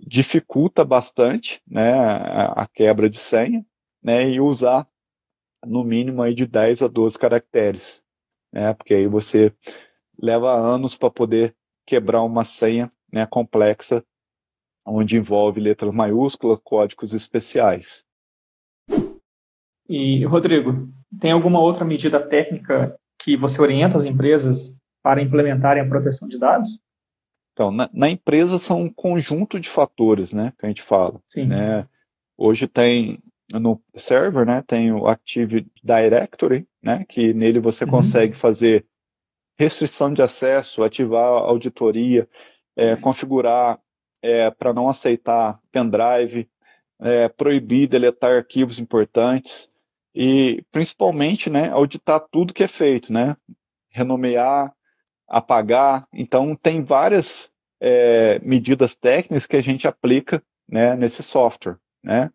[0.00, 3.64] dificulta bastante né, a, a quebra de senha
[4.02, 4.88] né, e usar
[5.64, 8.02] no mínimo aí de 10 a 12 caracteres,
[8.52, 9.54] né, porque aí você
[10.18, 11.54] leva anos para poder
[11.86, 14.04] quebrar uma senha né, complexa,
[14.84, 18.04] onde envolve letras maiúsculas, códigos especiais.
[19.88, 20.88] E, Rodrigo,
[21.20, 26.38] tem alguma outra medida técnica que você orienta as empresas para implementarem a proteção de
[26.38, 26.80] dados?
[27.52, 31.20] Então, na, na, empresa são um conjunto de fatores, né, que a gente fala.
[31.26, 31.44] Sim.
[31.44, 31.86] Né?
[32.36, 37.90] Hoje tem no server, né, tem o Active Directory, né, que nele você uhum.
[37.90, 38.86] consegue fazer
[39.58, 42.28] restrição de acesso, ativar auditoria,
[42.74, 43.78] é, configurar
[44.22, 46.48] é, para não aceitar pendrive,
[46.98, 49.70] é, proibir deletar arquivos importantes
[50.14, 53.36] e principalmente, né, auditar tudo que é feito, né,
[53.90, 54.72] renomear,
[55.28, 56.06] apagar.
[56.12, 61.78] Então, tem várias é, medidas técnicas que a gente aplica né, nesse software.
[62.02, 62.30] Né?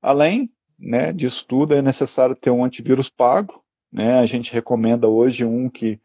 [0.00, 3.62] Além né, disso tudo, é necessário ter um antivírus pago.
[3.92, 4.18] Né?
[4.18, 6.00] A gente recomenda hoje um que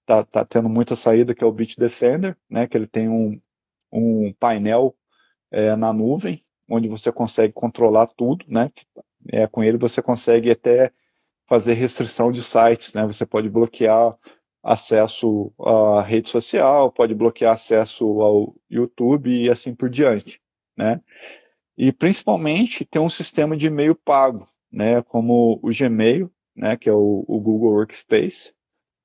[0.00, 3.40] está tá tendo muita saída, que é o Bitdefender, né, que ele tem um,
[3.92, 4.96] um painel
[5.50, 8.44] é, na nuvem, onde você consegue controlar tudo.
[8.48, 8.70] Né?
[9.28, 10.92] É, com ele você consegue até
[11.48, 13.06] fazer restrição de sites, né?
[13.06, 14.16] Você pode bloquear
[14.62, 20.40] acesso à rede social, pode bloquear acesso ao YouTube e assim por diante,
[20.76, 21.00] né?
[21.76, 25.02] E principalmente ter um sistema de e-mail pago, né?
[25.02, 26.76] Como o Gmail, né?
[26.76, 28.54] Que é o, o Google Workspace,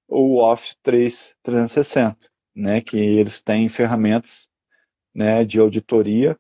[0.07, 2.81] ou o Office 3, 360, né?
[2.81, 4.49] Que eles têm ferramentas,
[5.13, 5.43] né?
[5.43, 6.37] De auditoria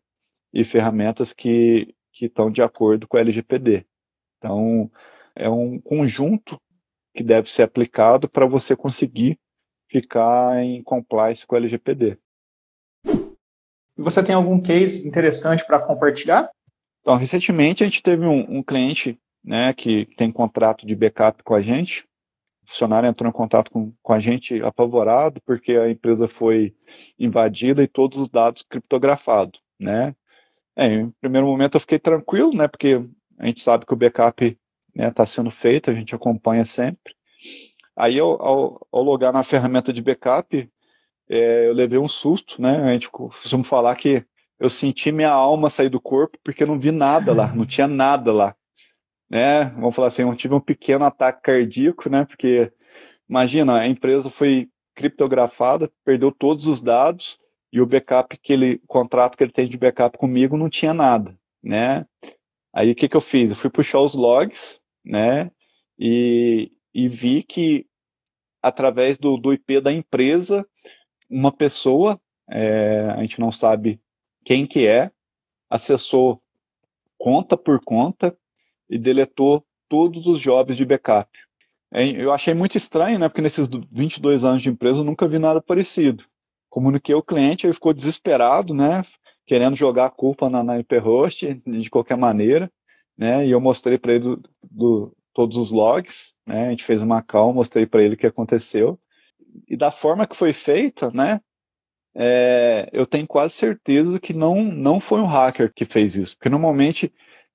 [0.53, 3.85] e ferramentas que que estão de acordo com a LGPD.
[4.37, 4.89] Então,
[5.35, 6.59] é um conjunto
[7.13, 9.39] que deve ser aplicado para você conseguir
[9.87, 12.17] ficar em compliance com o LGPD.
[13.95, 16.49] Você tem algum case interessante para compartilhar?
[17.01, 21.55] Então, recentemente a gente teve um, um cliente né, que tem contrato de backup com
[21.55, 22.03] a gente.
[22.63, 26.75] O funcionário entrou em contato com, com a gente apavorado porque a empresa foi
[27.17, 30.13] invadida e todos os dados criptografados, né?
[30.77, 32.67] É, em primeiro momento eu fiquei tranquilo, né?
[32.67, 33.03] Porque
[33.39, 34.57] a gente sabe que o backup está
[34.95, 37.15] né, tá sendo feito, a gente acompanha sempre.
[37.95, 40.69] Aí, ao, ao, ao logar na ferramenta de backup,
[41.27, 42.83] é, eu levei um susto, né?
[42.83, 44.23] A gente costuma falar que
[44.59, 48.31] eu senti minha alma sair do corpo porque não vi nada lá, não tinha nada
[48.31, 48.55] lá.
[49.29, 49.65] Né?
[49.75, 52.23] Vamos falar assim, eu tive um pequeno ataque cardíaco, né?
[52.23, 52.71] Porque,
[53.27, 57.39] imagina, a empresa foi criptografada, perdeu todos os dados
[57.71, 60.93] e o backup que ele, o contrato que ele tem de backup comigo não tinha
[60.93, 62.05] nada, né?
[62.73, 63.49] Aí o que que eu fiz?
[63.49, 65.51] Eu fui puxar os logs, né?
[65.99, 67.85] E, e vi que
[68.61, 70.67] através do, do IP da empresa,
[71.29, 73.99] uma pessoa, é, a gente não sabe
[74.43, 75.11] quem que é,
[75.69, 76.41] acessou
[77.17, 78.37] conta por conta
[78.89, 81.29] e deletou todos os jobs de backup.
[81.91, 83.27] É, eu achei muito estranho, né?
[83.29, 86.25] Porque nesses 22 anos de empresa eu nunca vi nada parecido.
[86.77, 89.03] Comuniquei ao cliente, ele ficou desesperado, né?
[89.45, 92.71] Querendo jogar a culpa na, na IP host de qualquer maneira
[93.17, 93.47] né?
[93.47, 96.67] E eu mostrei para ele do, do, todos os logs, né?
[96.67, 98.99] A gente fez uma call, mostrei para ele o que aconteceu.
[99.67, 101.39] E da forma que foi feita, né?
[102.19, 106.49] é, eu tenho quase certeza que não, não foi um hacker que fez isso, porque
[106.49, 107.13] normalmente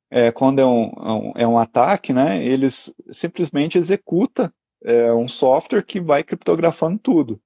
[0.09, 4.55] é, quando é um, é um ataque, né, eles simplesmente executa
[4.85, 7.41] é, um software que vai criptografando tudo.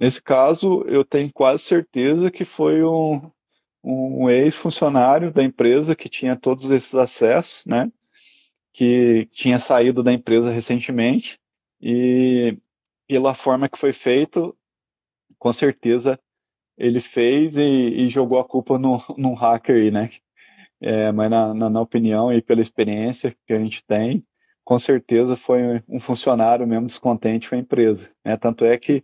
[0.00, 3.30] Nesse caso, eu tenho quase certeza que foi um,
[3.82, 7.90] um ex-funcionário da empresa que tinha todos esses acessos, né,
[8.72, 11.38] que tinha saído da empresa recentemente
[11.80, 12.56] e
[13.08, 14.56] pela forma que foi feito,
[15.38, 16.18] com certeza
[16.76, 20.08] ele fez e, e jogou a culpa no, num hacker aí, né?
[20.80, 24.24] É, mas na, na, na, opinião e pela experiência que a gente tem,
[24.68, 28.10] com certeza foi um funcionário mesmo descontente com a empresa.
[28.22, 28.36] Né?
[28.36, 29.02] Tanto é que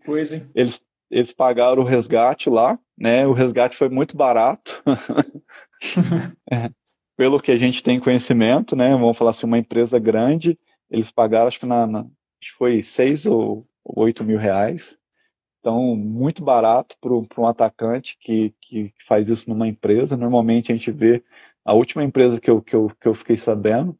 [0.54, 3.26] eles, eles pagaram o resgate lá, né?
[3.26, 4.82] O resgate foi muito barato.
[6.52, 6.70] é,
[7.16, 8.90] pelo que a gente tem conhecimento, né?
[8.90, 10.58] Vamos falar assim, uma empresa grande,
[10.90, 14.98] eles pagaram acho que na, na acho que foi seis ou oito mil reais.
[15.60, 20.14] Então, muito barato para um atacante que, que faz isso numa empresa.
[20.14, 21.24] Normalmente a gente vê
[21.64, 23.98] a última empresa que eu, que eu, que eu fiquei sabendo,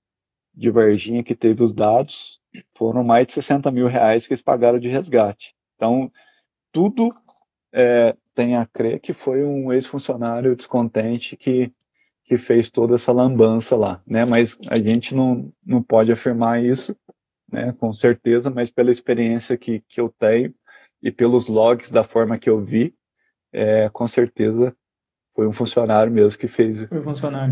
[0.54, 2.40] de Varginha, que teve os dados,
[2.74, 5.54] foram mais de 60 mil reais que eles pagaram de resgate.
[5.74, 6.10] Então,
[6.72, 7.14] tudo
[7.72, 11.72] é, tem a crer que foi um ex-funcionário descontente que,
[12.24, 14.24] que fez toda essa lambança lá, né?
[14.24, 16.96] Mas a gente não, não pode afirmar isso,
[17.50, 17.72] né?
[17.78, 20.54] Com certeza, mas pela experiência que, que eu tenho,
[21.02, 22.94] e pelos logs da forma que eu vi,
[23.52, 24.74] é, com certeza
[25.34, 26.82] foi um funcionário mesmo que fez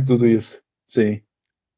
[0.07, 0.63] tudo isso.
[0.85, 1.21] Sim.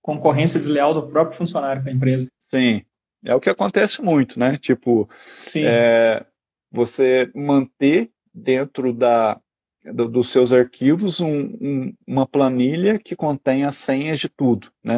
[0.05, 2.29] Concorrência desleal do próprio funcionário com a empresa.
[2.39, 2.83] Sim.
[3.25, 4.59] É o que acontece muito, né?
[4.59, 5.09] Tipo,
[5.57, 6.23] é,
[6.71, 9.41] você manter dentro da,
[9.83, 14.97] do, dos seus arquivos um, um, uma planilha que contém as senhas de tudo, né?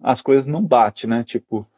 [0.00, 1.24] As coisas não batem, né?
[1.24, 1.68] Tipo,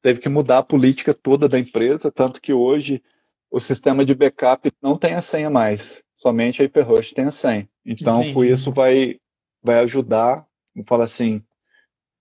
[0.00, 3.02] teve que mudar a política toda da empresa, tanto que hoje
[3.50, 7.68] o sistema de backup não tem a senha mais, somente a HyperHost tem a senha.
[7.84, 8.34] Então, Entendi.
[8.34, 9.16] com isso vai,
[9.60, 10.46] vai ajudar,
[10.86, 11.42] fala assim,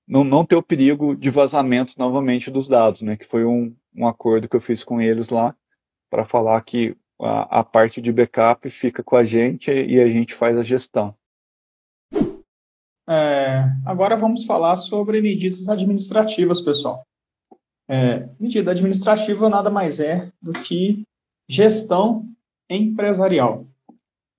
[0.07, 3.15] não, não ter o perigo de vazamento novamente dos dados, né?
[3.15, 5.55] Que foi um, um acordo que eu fiz com eles lá
[6.09, 10.33] para falar que a, a, parte de backup fica com a gente e a gente
[10.33, 11.15] faz a gestão.
[13.09, 17.05] É, agora vamos falar sobre medidas administrativas, pessoal.
[17.87, 21.03] É, medida administrativa nada mais é do que
[21.49, 22.25] gestão
[22.69, 23.65] empresarial.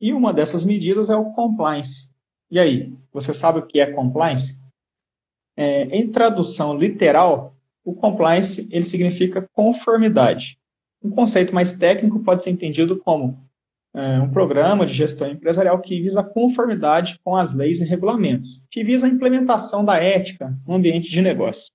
[0.00, 2.12] E uma dessas medidas é o compliance.
[2.50, 4.63] E aí, você sabe o que é compliance?
[5.56, 10.58] É, em tradução literal, o compliance ele significa conformidade.
[11.02, 13.38] Um conceito mais técnico pode ser entendido como
[13.94, 18.82] é, um programa de gestão empresarial que visa conformidade com as leis e regulamentos, que
[18.82, 21.72] visa a implementação da ética no ambiente de negócio.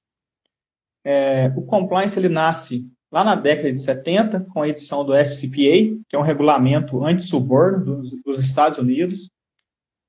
[1.03, 5.97] É, o compliance ele nasce lá na década de 70, com a edição do FCPA,
[6.07, 9.31] que é um regulamento anti-suborno dos, dos Estados Unidos,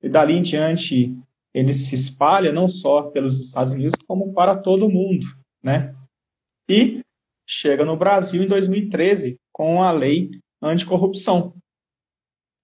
[0.03, 1.17] e dali em diante
[1.53, 5.25] ele se espalha não só pelos Estados Unidos, como para todo o mundo,
[5.61, 5.95] né?
[6.69, 7.01] E
[7.47, 11.53] chega no Brasil em 2013 com a lei anticorrupção.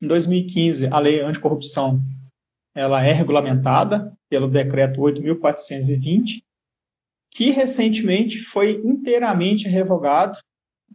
[0.01, 2.01] Em 2015, a lei anticorrupção
[2.73, 6.43] ela é regulamentada pelo decreto 8.420
[7.31, 10.39] que recentemente foi inteiramente revogado.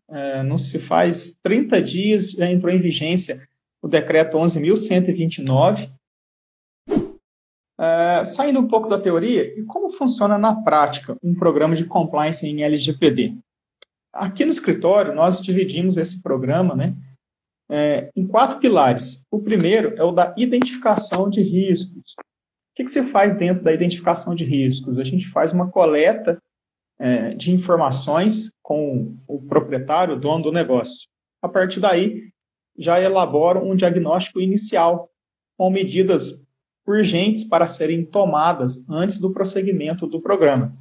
[0.09, 3.47] É, não se faz 30 dias, já entrou em vigência
[3.81, 5.93] o decreto 11.129.
[7.83, 12.47] É, saindo um pouco da teoria, e como funciona na prática um programa de compliance
[12.47, 13.37] em LGPD?
[14.13, 16.95] Aqui no escritório, nós dividimos esse programa né,
[17.69, 19.27] é, em quatro pilares.
[19.33, 22.15] O primeiro é o da identificação de riscos.
[22.21, 24.97] O que, que se faz dentro da identificação de riscos?
[24.97, 26.39] A gente faz uma coleta
[27.01, 31.09] é, de informações com o proprietário, o dono do negócio.
[31.43, 32.31] A partir daí,
[32.79, 35.11] já elabora um diagnóstico inicial
[35.59, 36.45] com medidas
[36.87, 40.77] urgentes para serem tomadas antes do prosseguimento do programa.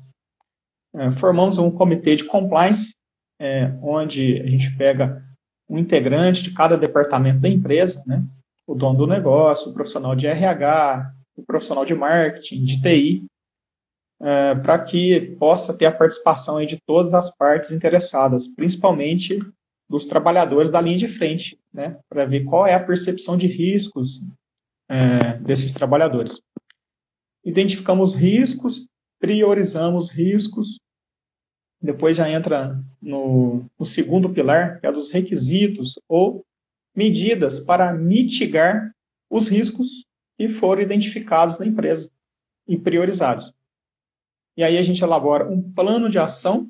[0.93, 2.93] É, formamos um comitê de compliance,
[3.39, 5.23] é, onde a gente pega
[5.69, 8.23] um integrante de cada departamento da empresa, né?
[8.67, 13.25] o dono do negócio, o profissional de RH, o profissional de marketing, de TI,
[14.21, 19.39] é, para que possa ter a participação de todas as partes interessadas, principalmente
[19.89, 24.21] dos trabalhadores da linha de frente, né, para ver qual é a percepção de riscos
[24.91, 26.41] é, desses trabalhadores.
[27.45, 28.89] Identificamos riscos,
[29.19, 30.79] priorizamos riscos,
[31.81, 36.45] depois já entra no, no segundo pilar, que é dos requisitos ou
[36.93, 38.93] medidas para mitigar
[39.29, 40.05] os riscos
[40.37, 42.11] que foram identificados na empresa
[42.67, 43.53] e priorizados.
[44.57, 46.69] E aí a gente elabora um plano de ação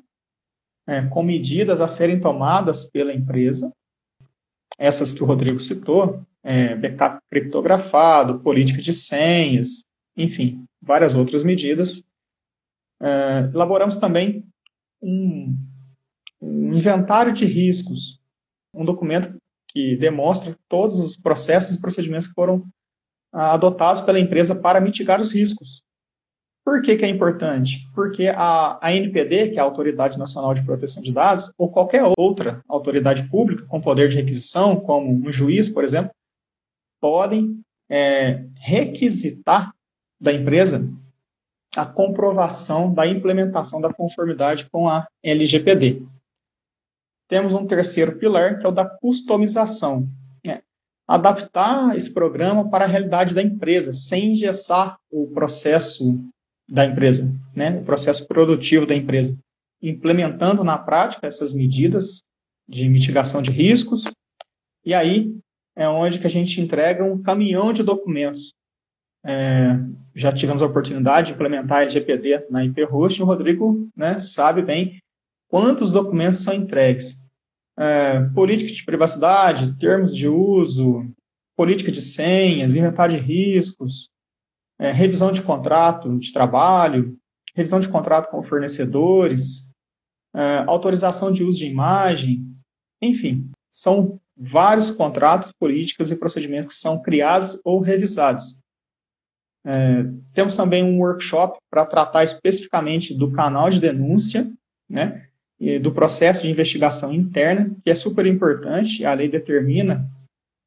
[0.86, 3.74] é, com medidas a serem tomadas pela empresa,
[4.78, 9.84] essas que o Rodrigo citou, é, backup criptografado, política de senhas,
[10.16, 12.04] enfim, várias outras medidas.
[13.00, 14.44] É, elaboramos também
[15.00, 15.56] um,
[16.40, 18.20] um inventário de riscos,
[18.74, 19.34] um documento
[19.68, 22.64] que demonstra todos os processos e procedimentos que foram
[23.32, 25.82] adotados pela empresa para mitigar os riscos.
[26.64, 27.88] Por que, que é importante?
[27.94, 32.04] Porque a, a NPD, que é a Autoridade Nacional de Proteção de Dados, ou qualquer
[32.16, 36.12] outra autoridade pública com poder de requisição, como um juiz, por exemplo,
[37.02, 39.74] podem é, requisitar
[40.20, 40.88] da empresa
[41.76, 46.02] a comprovação da implementação da conformidade com a LGPD.
[47.28, 50.06] Temos um terceiro pilar, que é o da customização.
[50.44, 50.62] Né?
[51.08, 56.20] Adaptar esse programa para a realidade da empresa, sem engessar o processo
[56.68, 57.78] da empresa, né?
[57.80, 59.36] o processo produtivo da empresa,
[59.82, 62.22] implementando na prática essas medidas
[62.68, 64.04] de mitigação de riscos,
[64.84, 65.34] e aí
[65.76, 68.54] é onde que a gente entrega um caminhão de documentos.
[69.24, 69.78] É,
[70.14, 74.18] já tivemos a oportunidade de implementar a LGPD na IP Host, e o Rodrigo né,
[74.20, 75.00] sabe bem
[75.48, 77.20] quantos documentos são entregues.
[77.78, 81.06] É, política de privacidade, termos de uso,
[81.56, 84.10] política de senhas, inventário de riscos,
[84.78, 87.16] é, revisão de contrato de trabalho,
[87.54, 89.70] revisão de contrato com fornecedores,
[90.34, 92.44] é, autorização de uso de imagem,
[93.00, 98.58] enfim, são vários contratos, políticas e procedimentos que são criados ou revisados.
[99.64, 100.04] É,
[100.34, 104.50] temos também um workshop para tratar especificamente do canal de denúncia,
[104.88, 105.28] né,
[105.60, 110.10] e do processo de investigação interna, que é super importante, a lei determina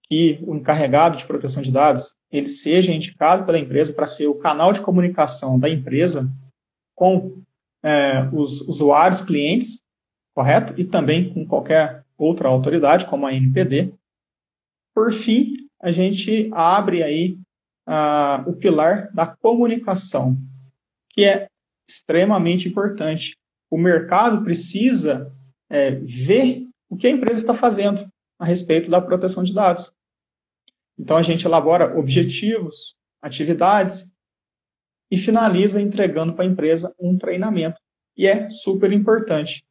[0.08, 4.36] que o encarregado de proteção de dados ele seja indicado pela empresa para ser o
[4.36, 6.32] canal de comunicação da empresa
[6.96, 7.42] com
[7.84, 9.84] é, os usuários, clientes,
[10.34, 10.74] correto?
[10.78, 13.94] E também com qualquer outra autoridade, como a NPD.
[14.94, 17.38] Por fim, a gente abre aí
[18.48, 20.38] o pilar da comunicação,
[21.10, 21.48] que é
[21.88, 23.38] extremamente importante.
[23.70, 25.32] O mercado precisa
[25.70, 28.08] é, ver o que a empresa está fazendo
[28.40, 29.92] a respeito da proteção de dados.
[30.98, 34.12] Então a gente elabora objetivos, atividades
[35.12, 37.80] e finaliza entregando para a empresa um treinamento.
[38.18, 39.64] E é super importante.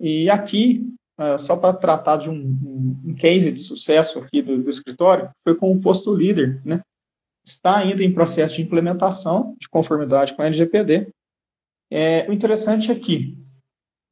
[0.00, 4.62] E aqui, uh, só para tratar de um, um, um, case de sucesso aqui do,
[4.62, 6.80] do, escritório, foi com o posto líder, né?
[7.44, 11.08] Está ainda em processo de implementação de conformidade com a LGPD.
[11.90, 13.38] É, o interessante é que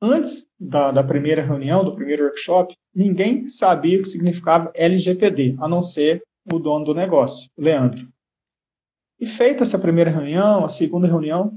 [0.06, 5.66] Antes da, da, primeira reunião, do primeiro workshop, ninguém sabia o que significava LGPD, a
[5.66, 8.06] não ser o dono do negócio, o Leandro.
[9.18, 11.56] E feita essa primeira reunião, a segunda reunião,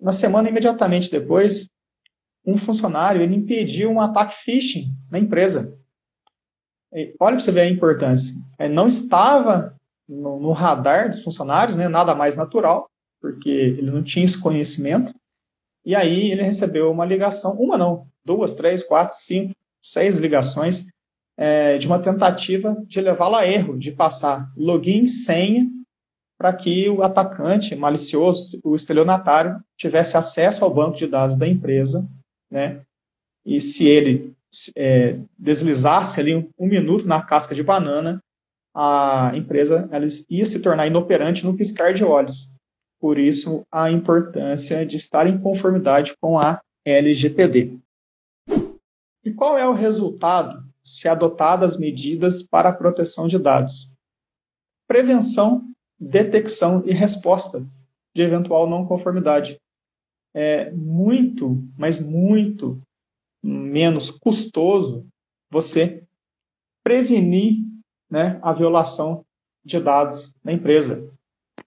[0.00, 1.68] na semana imediatamente depois,
[2.44, 5.76] um funcionário ele impediu um ataque phishing na empresa.
[6.92, 8.34] E olha para você ver a importância.
[8.58, 9.76] É, não estava
[10.08, 12.88] no, no, radar dos funcionários, né, nada mais natural,
[13.20, 15.14] porque ele não tinha esse conhecimento.
[15.84, 20.86] E aí ele recebeu uma ligação, uma não, duas, três, quatro, cinco, seis ligações
[21.36, 25.66] é, de uma tentativa de levá-lo a erro, de passar login senha
[26.36, 32.08] para que o atacante malicioso, o estelionatário, tivesse acesso ao banco de dados da empresa,
[32.50, 32.82] né?
[33.44, 34.34] E se ele
[34.76, 38.22] é, deslizasse ali um, um, minuto na casca de banana,
[38.74, 42.50] a empresa ela ia se tornar inoperante no piscar de olhos.
[43.00, 47.78] Por isso, a importância de estar em conformidade com a LGPD.
[49.24, 53.90] E qual é o resultado se adotadas medidas para a proteção de dados?
[54.86, 55.64] Prevenção,
[55.98, 57.64] detecção e resposta
[58.14, 59.60] de eventual não conformidade.
[60.34, 62.80] É muito, mas muito
[63.42, 65.06] menos custoso
[65.50, 66.02] você
[66.84, 67.56] prevenir
[68.10, 69.24] né, a violação
[69.64, 71.08] de dados na empresa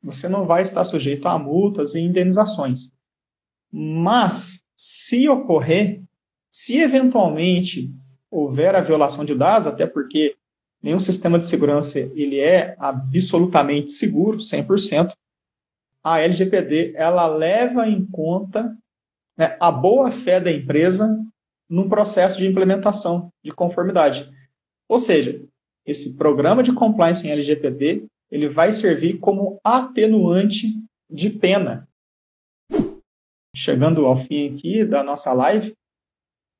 [0.03, 2.91] você não vai estar sujeito a multas e indenizações.
[3.72, 6.01] Mas, se ocorrer,
[6.49, 7.93] se eventualmente
[8.30, 10.36] houver a violação de dados, até porque
[10.82, 15.14] nenhum sistema de segurança ele é absolutamente seguro, 100%,
[16.04, 18.76] a LGPD ela leva em conta
[19.38, 21.20] né, a boa fé da empresa
[21.70, 24.30] no processo de implementação de conformidade.
[24.89, 25.41] Ou seja,
[25.86, 30.68] esse programa de compliance em LGPD ele vai servir como atenuante
[31.10, 31.88] de pena.
[33.56, 35.76] Chegando ao fim aqui da nossa live,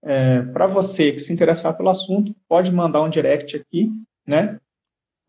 [0.04, 3.90] é, para você que se interessar pelo assunto, pode mandar um direct aqui,
[4.28, 4.60] né?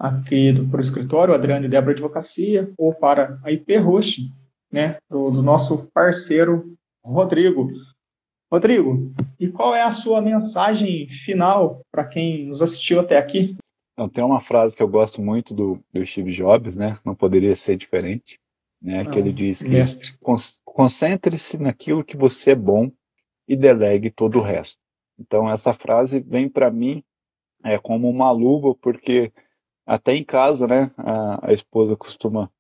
[0.03, 4.33] Aqui para o escritório, Adriano e Débora Advocacia, ou para a IP Host,
[4.69, 4.97] né?
[5.09, 6.75] Do, do nosso parceiro
[7.05, 7.69] Rodrigo.
[8.51, 13.57] Rodrigo, e qual é a sua mensagem final para quem nos assistiu até aqui?
[13.93, 16.99] Então, tem uma frase que eu gosto muito do, do Steve Jobs, né?
[17.05, 18.41] Não poderia ser diferente,
[18.83, 19.05] né?
[19.05, 20.19] Que ah, ele diz que
[20.65, 22.91] concentre-se naquilo que você é bom
[23.47, 24.81] e delegue todo o resto.
[25.17, 27.05] Então essa frase vem para mim
[27.65, 29.33] é como uma luva, porque
[29.87, 30.91] até em casa, né?
[30.97, 32.51] A, a esposa costuma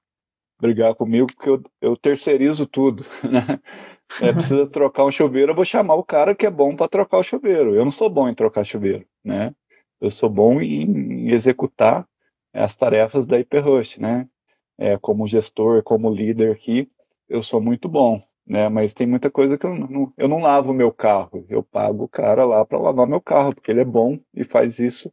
[0.60, 3.60] brigar comigo porque eu, eu terceirizo tudo, né?
[4.20, 7.18] É, precisa trocar um chuveiro, eu vou chamar o cara que é bom para trocar
[7.18, 7.74] o chuveiro.
[7.74, 9.54] Eu não sou bom em trocar chuveiro, né?
[10.00, 12.06] Eu sou bom em, executar
[12.52, 14.28] as tarefas da Hyperrush, né?
[14.78, 16.90] É, como gestor, como líder aqui,
[17.28, 18.68] eu sou muito bom, né?
[18.68, 21.46] Mas tem muita coisa que eu não, eu não lavo meu carro.
[21.48, 24.78] Eu pago o cara lá para lavar meu carro, porque ele é bom e faz
[24.78, 25.10] isso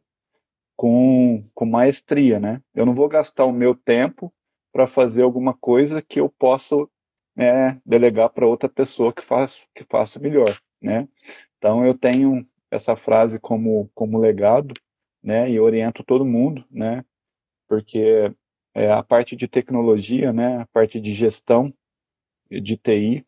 [0.80, 2.62] com, com maestria, né?
[2.74, 4.32] Eu não vou gastar o meu tempo
[4.72, 6.74] para fazer alguma coisa que eu possa
[7.36, 11.06] né, delegar para outra pessoa que, faz, que faça melhor, né?
[11.58, 14.72] Então eu tenho essa frase como, como legado,
[15.22, 17.04] né, e oriento todo mundo, né,
[17.68, 18.32] porque
[18.72, 21.74] é, a parte de tecnologia, né, a parte de gestão
[22.50, 23.26] de TI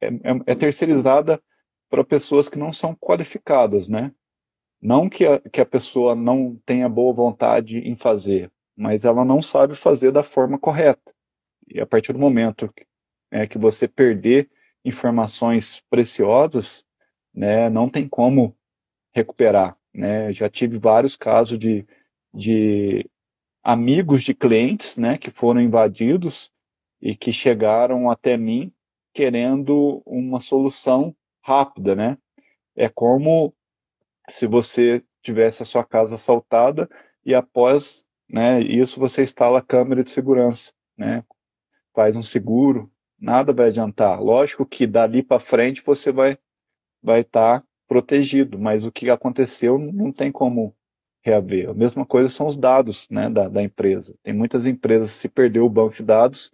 [0.00, 1.40] é, é, é terceirizada
[1.88, 4.12] para pessoas que não são qualificadas, né?
[4.80, 9.42] Não que a, que a pessoa não tenha boa vontade em fazer, mas ela não
[9.42, 11.12] sabe fazer da forma correta.
[11.66, 12.86] E a partir do momento que,
[13.30, 14.48] é, que você perder
[14.84, 16.84] informações preciosas,
[17.34, 18.56] né, não tem como
[19.12, 19.76] recuperar.
[19.92, 20.32] Né?
[20.32, 21.86] Já tive vários casos de,
[22.32, 23.08] de
[23.62, 26.52] amigos de clientes né, que foram invadidos
[27.02, 28.72] e que chegaram até mim
[29.12, 32.18] querendo uma solução rápida, né?
[32.76, 33.52] É como
[34.28, 36.88] se você tivesse a sua casa assaltada
[37.24, 41.24] e após né, isso você instala a câmera de segurança, né?
[41.94, 44.22] Faz um seguro, nada vai adiantar.
[44.22, 46.38] Lógico que dali para frente você vai
[47.02, 50.76] vai estar tá protegido, mas o que aconteceu não tem como
[51.22, 51.70] reaver.
[51.70, 54.16] A mesma coisa são os dados né, da, da empresa.
[54.22, 56.52] Tem muitas empresas, se perder o banco de dados,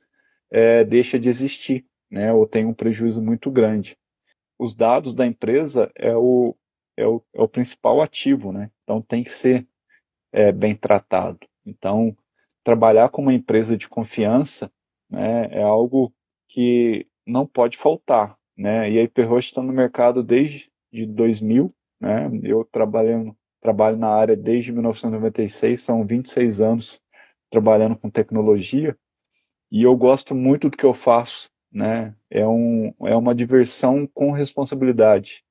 [0.50, 3.96] é, deixa de existir, né, ou tem um prejuízo muito grande.
[4.58, 6.54] Os dados da empresa é o,
[6.96, 9.66] é o, é o principal ativo, né, então tem que ser
[10.32, 11.38] é, bem tratado.
[11.64, 12.16] Então,
[12.62, 14.70] trabalhar com uma empresa de confiança
[15.08, 16.12] né, é algo
[16.48, 18.36] que não pode faltar.
[18.56, 18.90] Né?
[18.90, 22.30] E a Hyperhost está no mercado desde de 2000, né?
[22.44, 27.00] Eu trabalho, trabalho na área desde 1996, são 26 anos
[27.50, 28.96] trabalhando com tecnologia
[29.70, 32.14] e eu gosto muito do que eu faço, né?
[32.30, 35.44] É, um, é uma diversão com responsabilidade.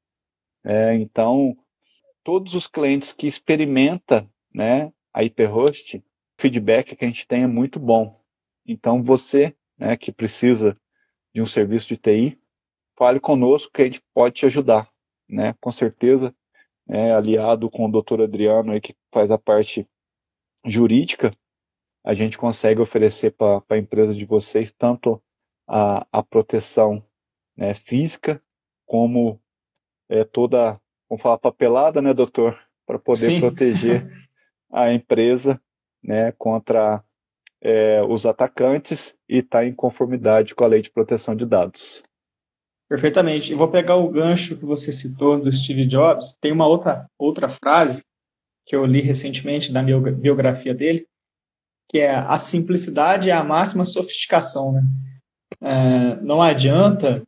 [0.63, 1.57] É, então,
[2.23, 6.03] todos os clientes que experimentam né, a Hyperhost, o
[6.41, 8.21] feedback que a gente tem é muito bom.
[8.65, 10.77] Então, você né, que precisa
[11.33, 12.39] de um serviço de TI,
[12.97, 14.93] fale conosco que a gente pode te ajudar
[15.33, 15.55] né?
[15.59, 16.33] Com certeza,
[16.87, 19.87] é, aliado com o doutor Adriano aí, que faz a parte
[20.65, 21.31] jurídica,
[22.05, 25.21] a gente consegue oferecer para a empresa de vocês tanto
[25.67, 27.03] a, a proteção
[27.55, 28.41] né, física,
[28.85, 29.41] como
[30.13, 32.59] é, toda, vamos falar, papelada, né, doutor?
[32.85, 33.39] Para poder Sim.
[33.39, 34.07] proteger
[34.71, 35.59] a empresa
[36.03, 37.03] né, contra
[37.59, 42.03] é, os atacantes e estar tá em conformidade com a lei de proteção de dados.
[42.87, 43.51] Perfeitamente.
[43.51, 46.37] E vou pegar o gancho que você citou do Steve Jobs.
[46.39, 48.03] Tem uma outra, outra frase
[48.67, 51.07] que eu li recentemente da biografia dele,
[51.89, 54.73] que é a simplicidade é a máxima sofisticação.
[54.73, 54.83] Né?
[55.59, 57.23] É, não adianta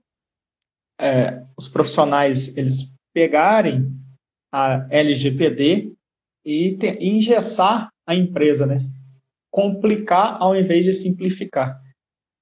[0.99, 3.91] é, os profissionais eles pegarem
[4.51, 5.93] a LGPD
[6.43, 8.85] e, te, engessar a empresa, né?
[9.55, 11.81] complicar ao invés de simplificar.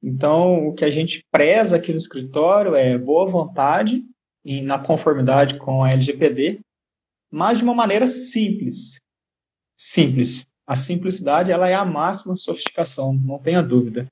[0.01, 4.03] Então, o que a gente preza aqui no escritório é boa vontade
[4.43, 6.59] e na conformidade com a LGPD,
[7.31, 8.99] mas de uma maneira simples.
[9.77, 10.47] Simples.
[10.65, 14.07] A simplicidade ela é a máxima sofisticação, não tenha dúvida.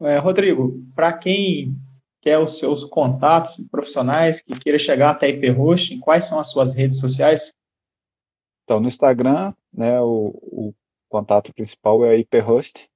[0.00, 1.76] É, Rodrigo, para quem
[2.20, 5.54] quer os seus contatos profissionais, que queira chegar até IP
[6.00, 7.52] quais são as suas redes sociais?
[8.64, 10.74] Então, no Instagram, né, o, o
[11.08, 12.88] contato principal é IP Host,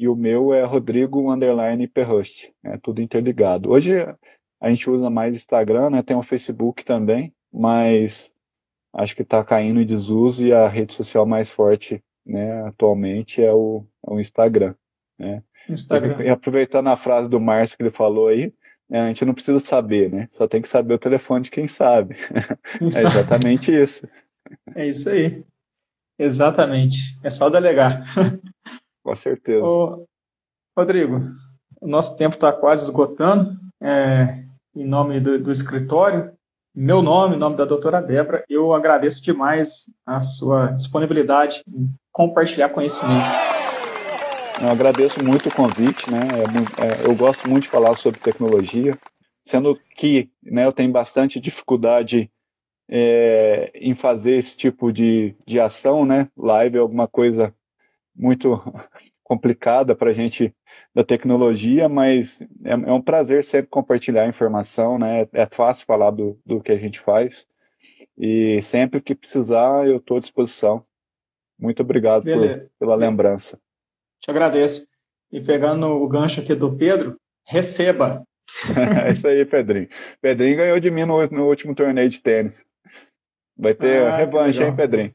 [0.00, 3.70] e o meu é Rodrigo Underline Perrust, é tudo interligado.
[3.70, 3.92] Hoje
[4.58, 6.02] a gente usa mais Instagram, né?
[6.02, 8.32] Tem o Facebook também, mas
[8.94, 13.52] acho que está caindo em desuso e a rede social mais forte, né, atualmente é
[13.52, 14.74] o, é o Instagram,
[15.18, 15.42] né?
[15.68, 16.22] Instagram.
[16.22, 18.52] E, aproveitando a frase do Márcio que ele falou aí,
[18.88, 20.28] né, a gente não precisa saber, né?
[20.32, 22.16] Só tem que saber o telefone de quem sabe.
[22.80, 24.06] é exatamente isso.
[24.74, 25.44] É isso aí.
[26.18, 27.18] Exatamente.
[27.22, 28.04] É só delegar.
[29.02, 29.64] Com certeza.
[29.64, 30.06] Ô,
[30.76, 31.30] Rodrigo,
[31.80, 33.58] o nosso tempo está quase esgotando.
[33.80, 34.44] É,
[34.74, 36.32] em nome do, do, escritório,
[36.74, 42.68] meu nome, em nome da doutora Débora, eu agradeço demais a sua disponibilidade em compartilhar
[42.68, 43.24] conhecimento.
[44.60, 46.18] Eu agradeço muito o convite, né?
[46.20, 48.92] É, é, eu gosto muito de falar sobre tecnologia,
[49.42, 52.30] sendo que né, eu tenho bastante dificuldade
[52.86, 56.28] é, em fazer esse tipo de, de ação, né?
[56.36, 57.54] Live é alguma coisa
[58.14, 58.60] muito
[59.24, 60.54] complicada para a gente
[60.94, 65.26] da tecnologia, mas é, é, um prazer sempre compartilhar informação, né?
[65.32, 67.46] É fácil falar do, do que a gente faz
[68.18, 70.84] e sempre que precisar eu estou à disposição.
[71.58, 73.58] Muito obrigado por, pela lembrança.
[74.20, 74.86] Te agradeço.
[75.32, 77.16] E pegando o gancho aqui do Pedro,
[77.46, 78.22] receba.
[79.06, 79.88] é isso aí, Pedrinho.
[80.20, 82.64] Pedrinho ganhou de mim no, no último torneio de tênis.
[83.56, 85.14] Vai ter ah, revanche, hein, Pedrinho?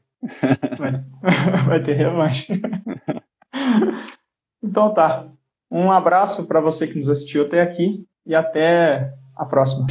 [0.78, 1.04] Vai,
[1.66, 2.60] vai ter revanche.
[4.62, 5.28] então tá.
[5.70, 9.86] Um abraço para você que nos assistiu até aqui e até a próxima.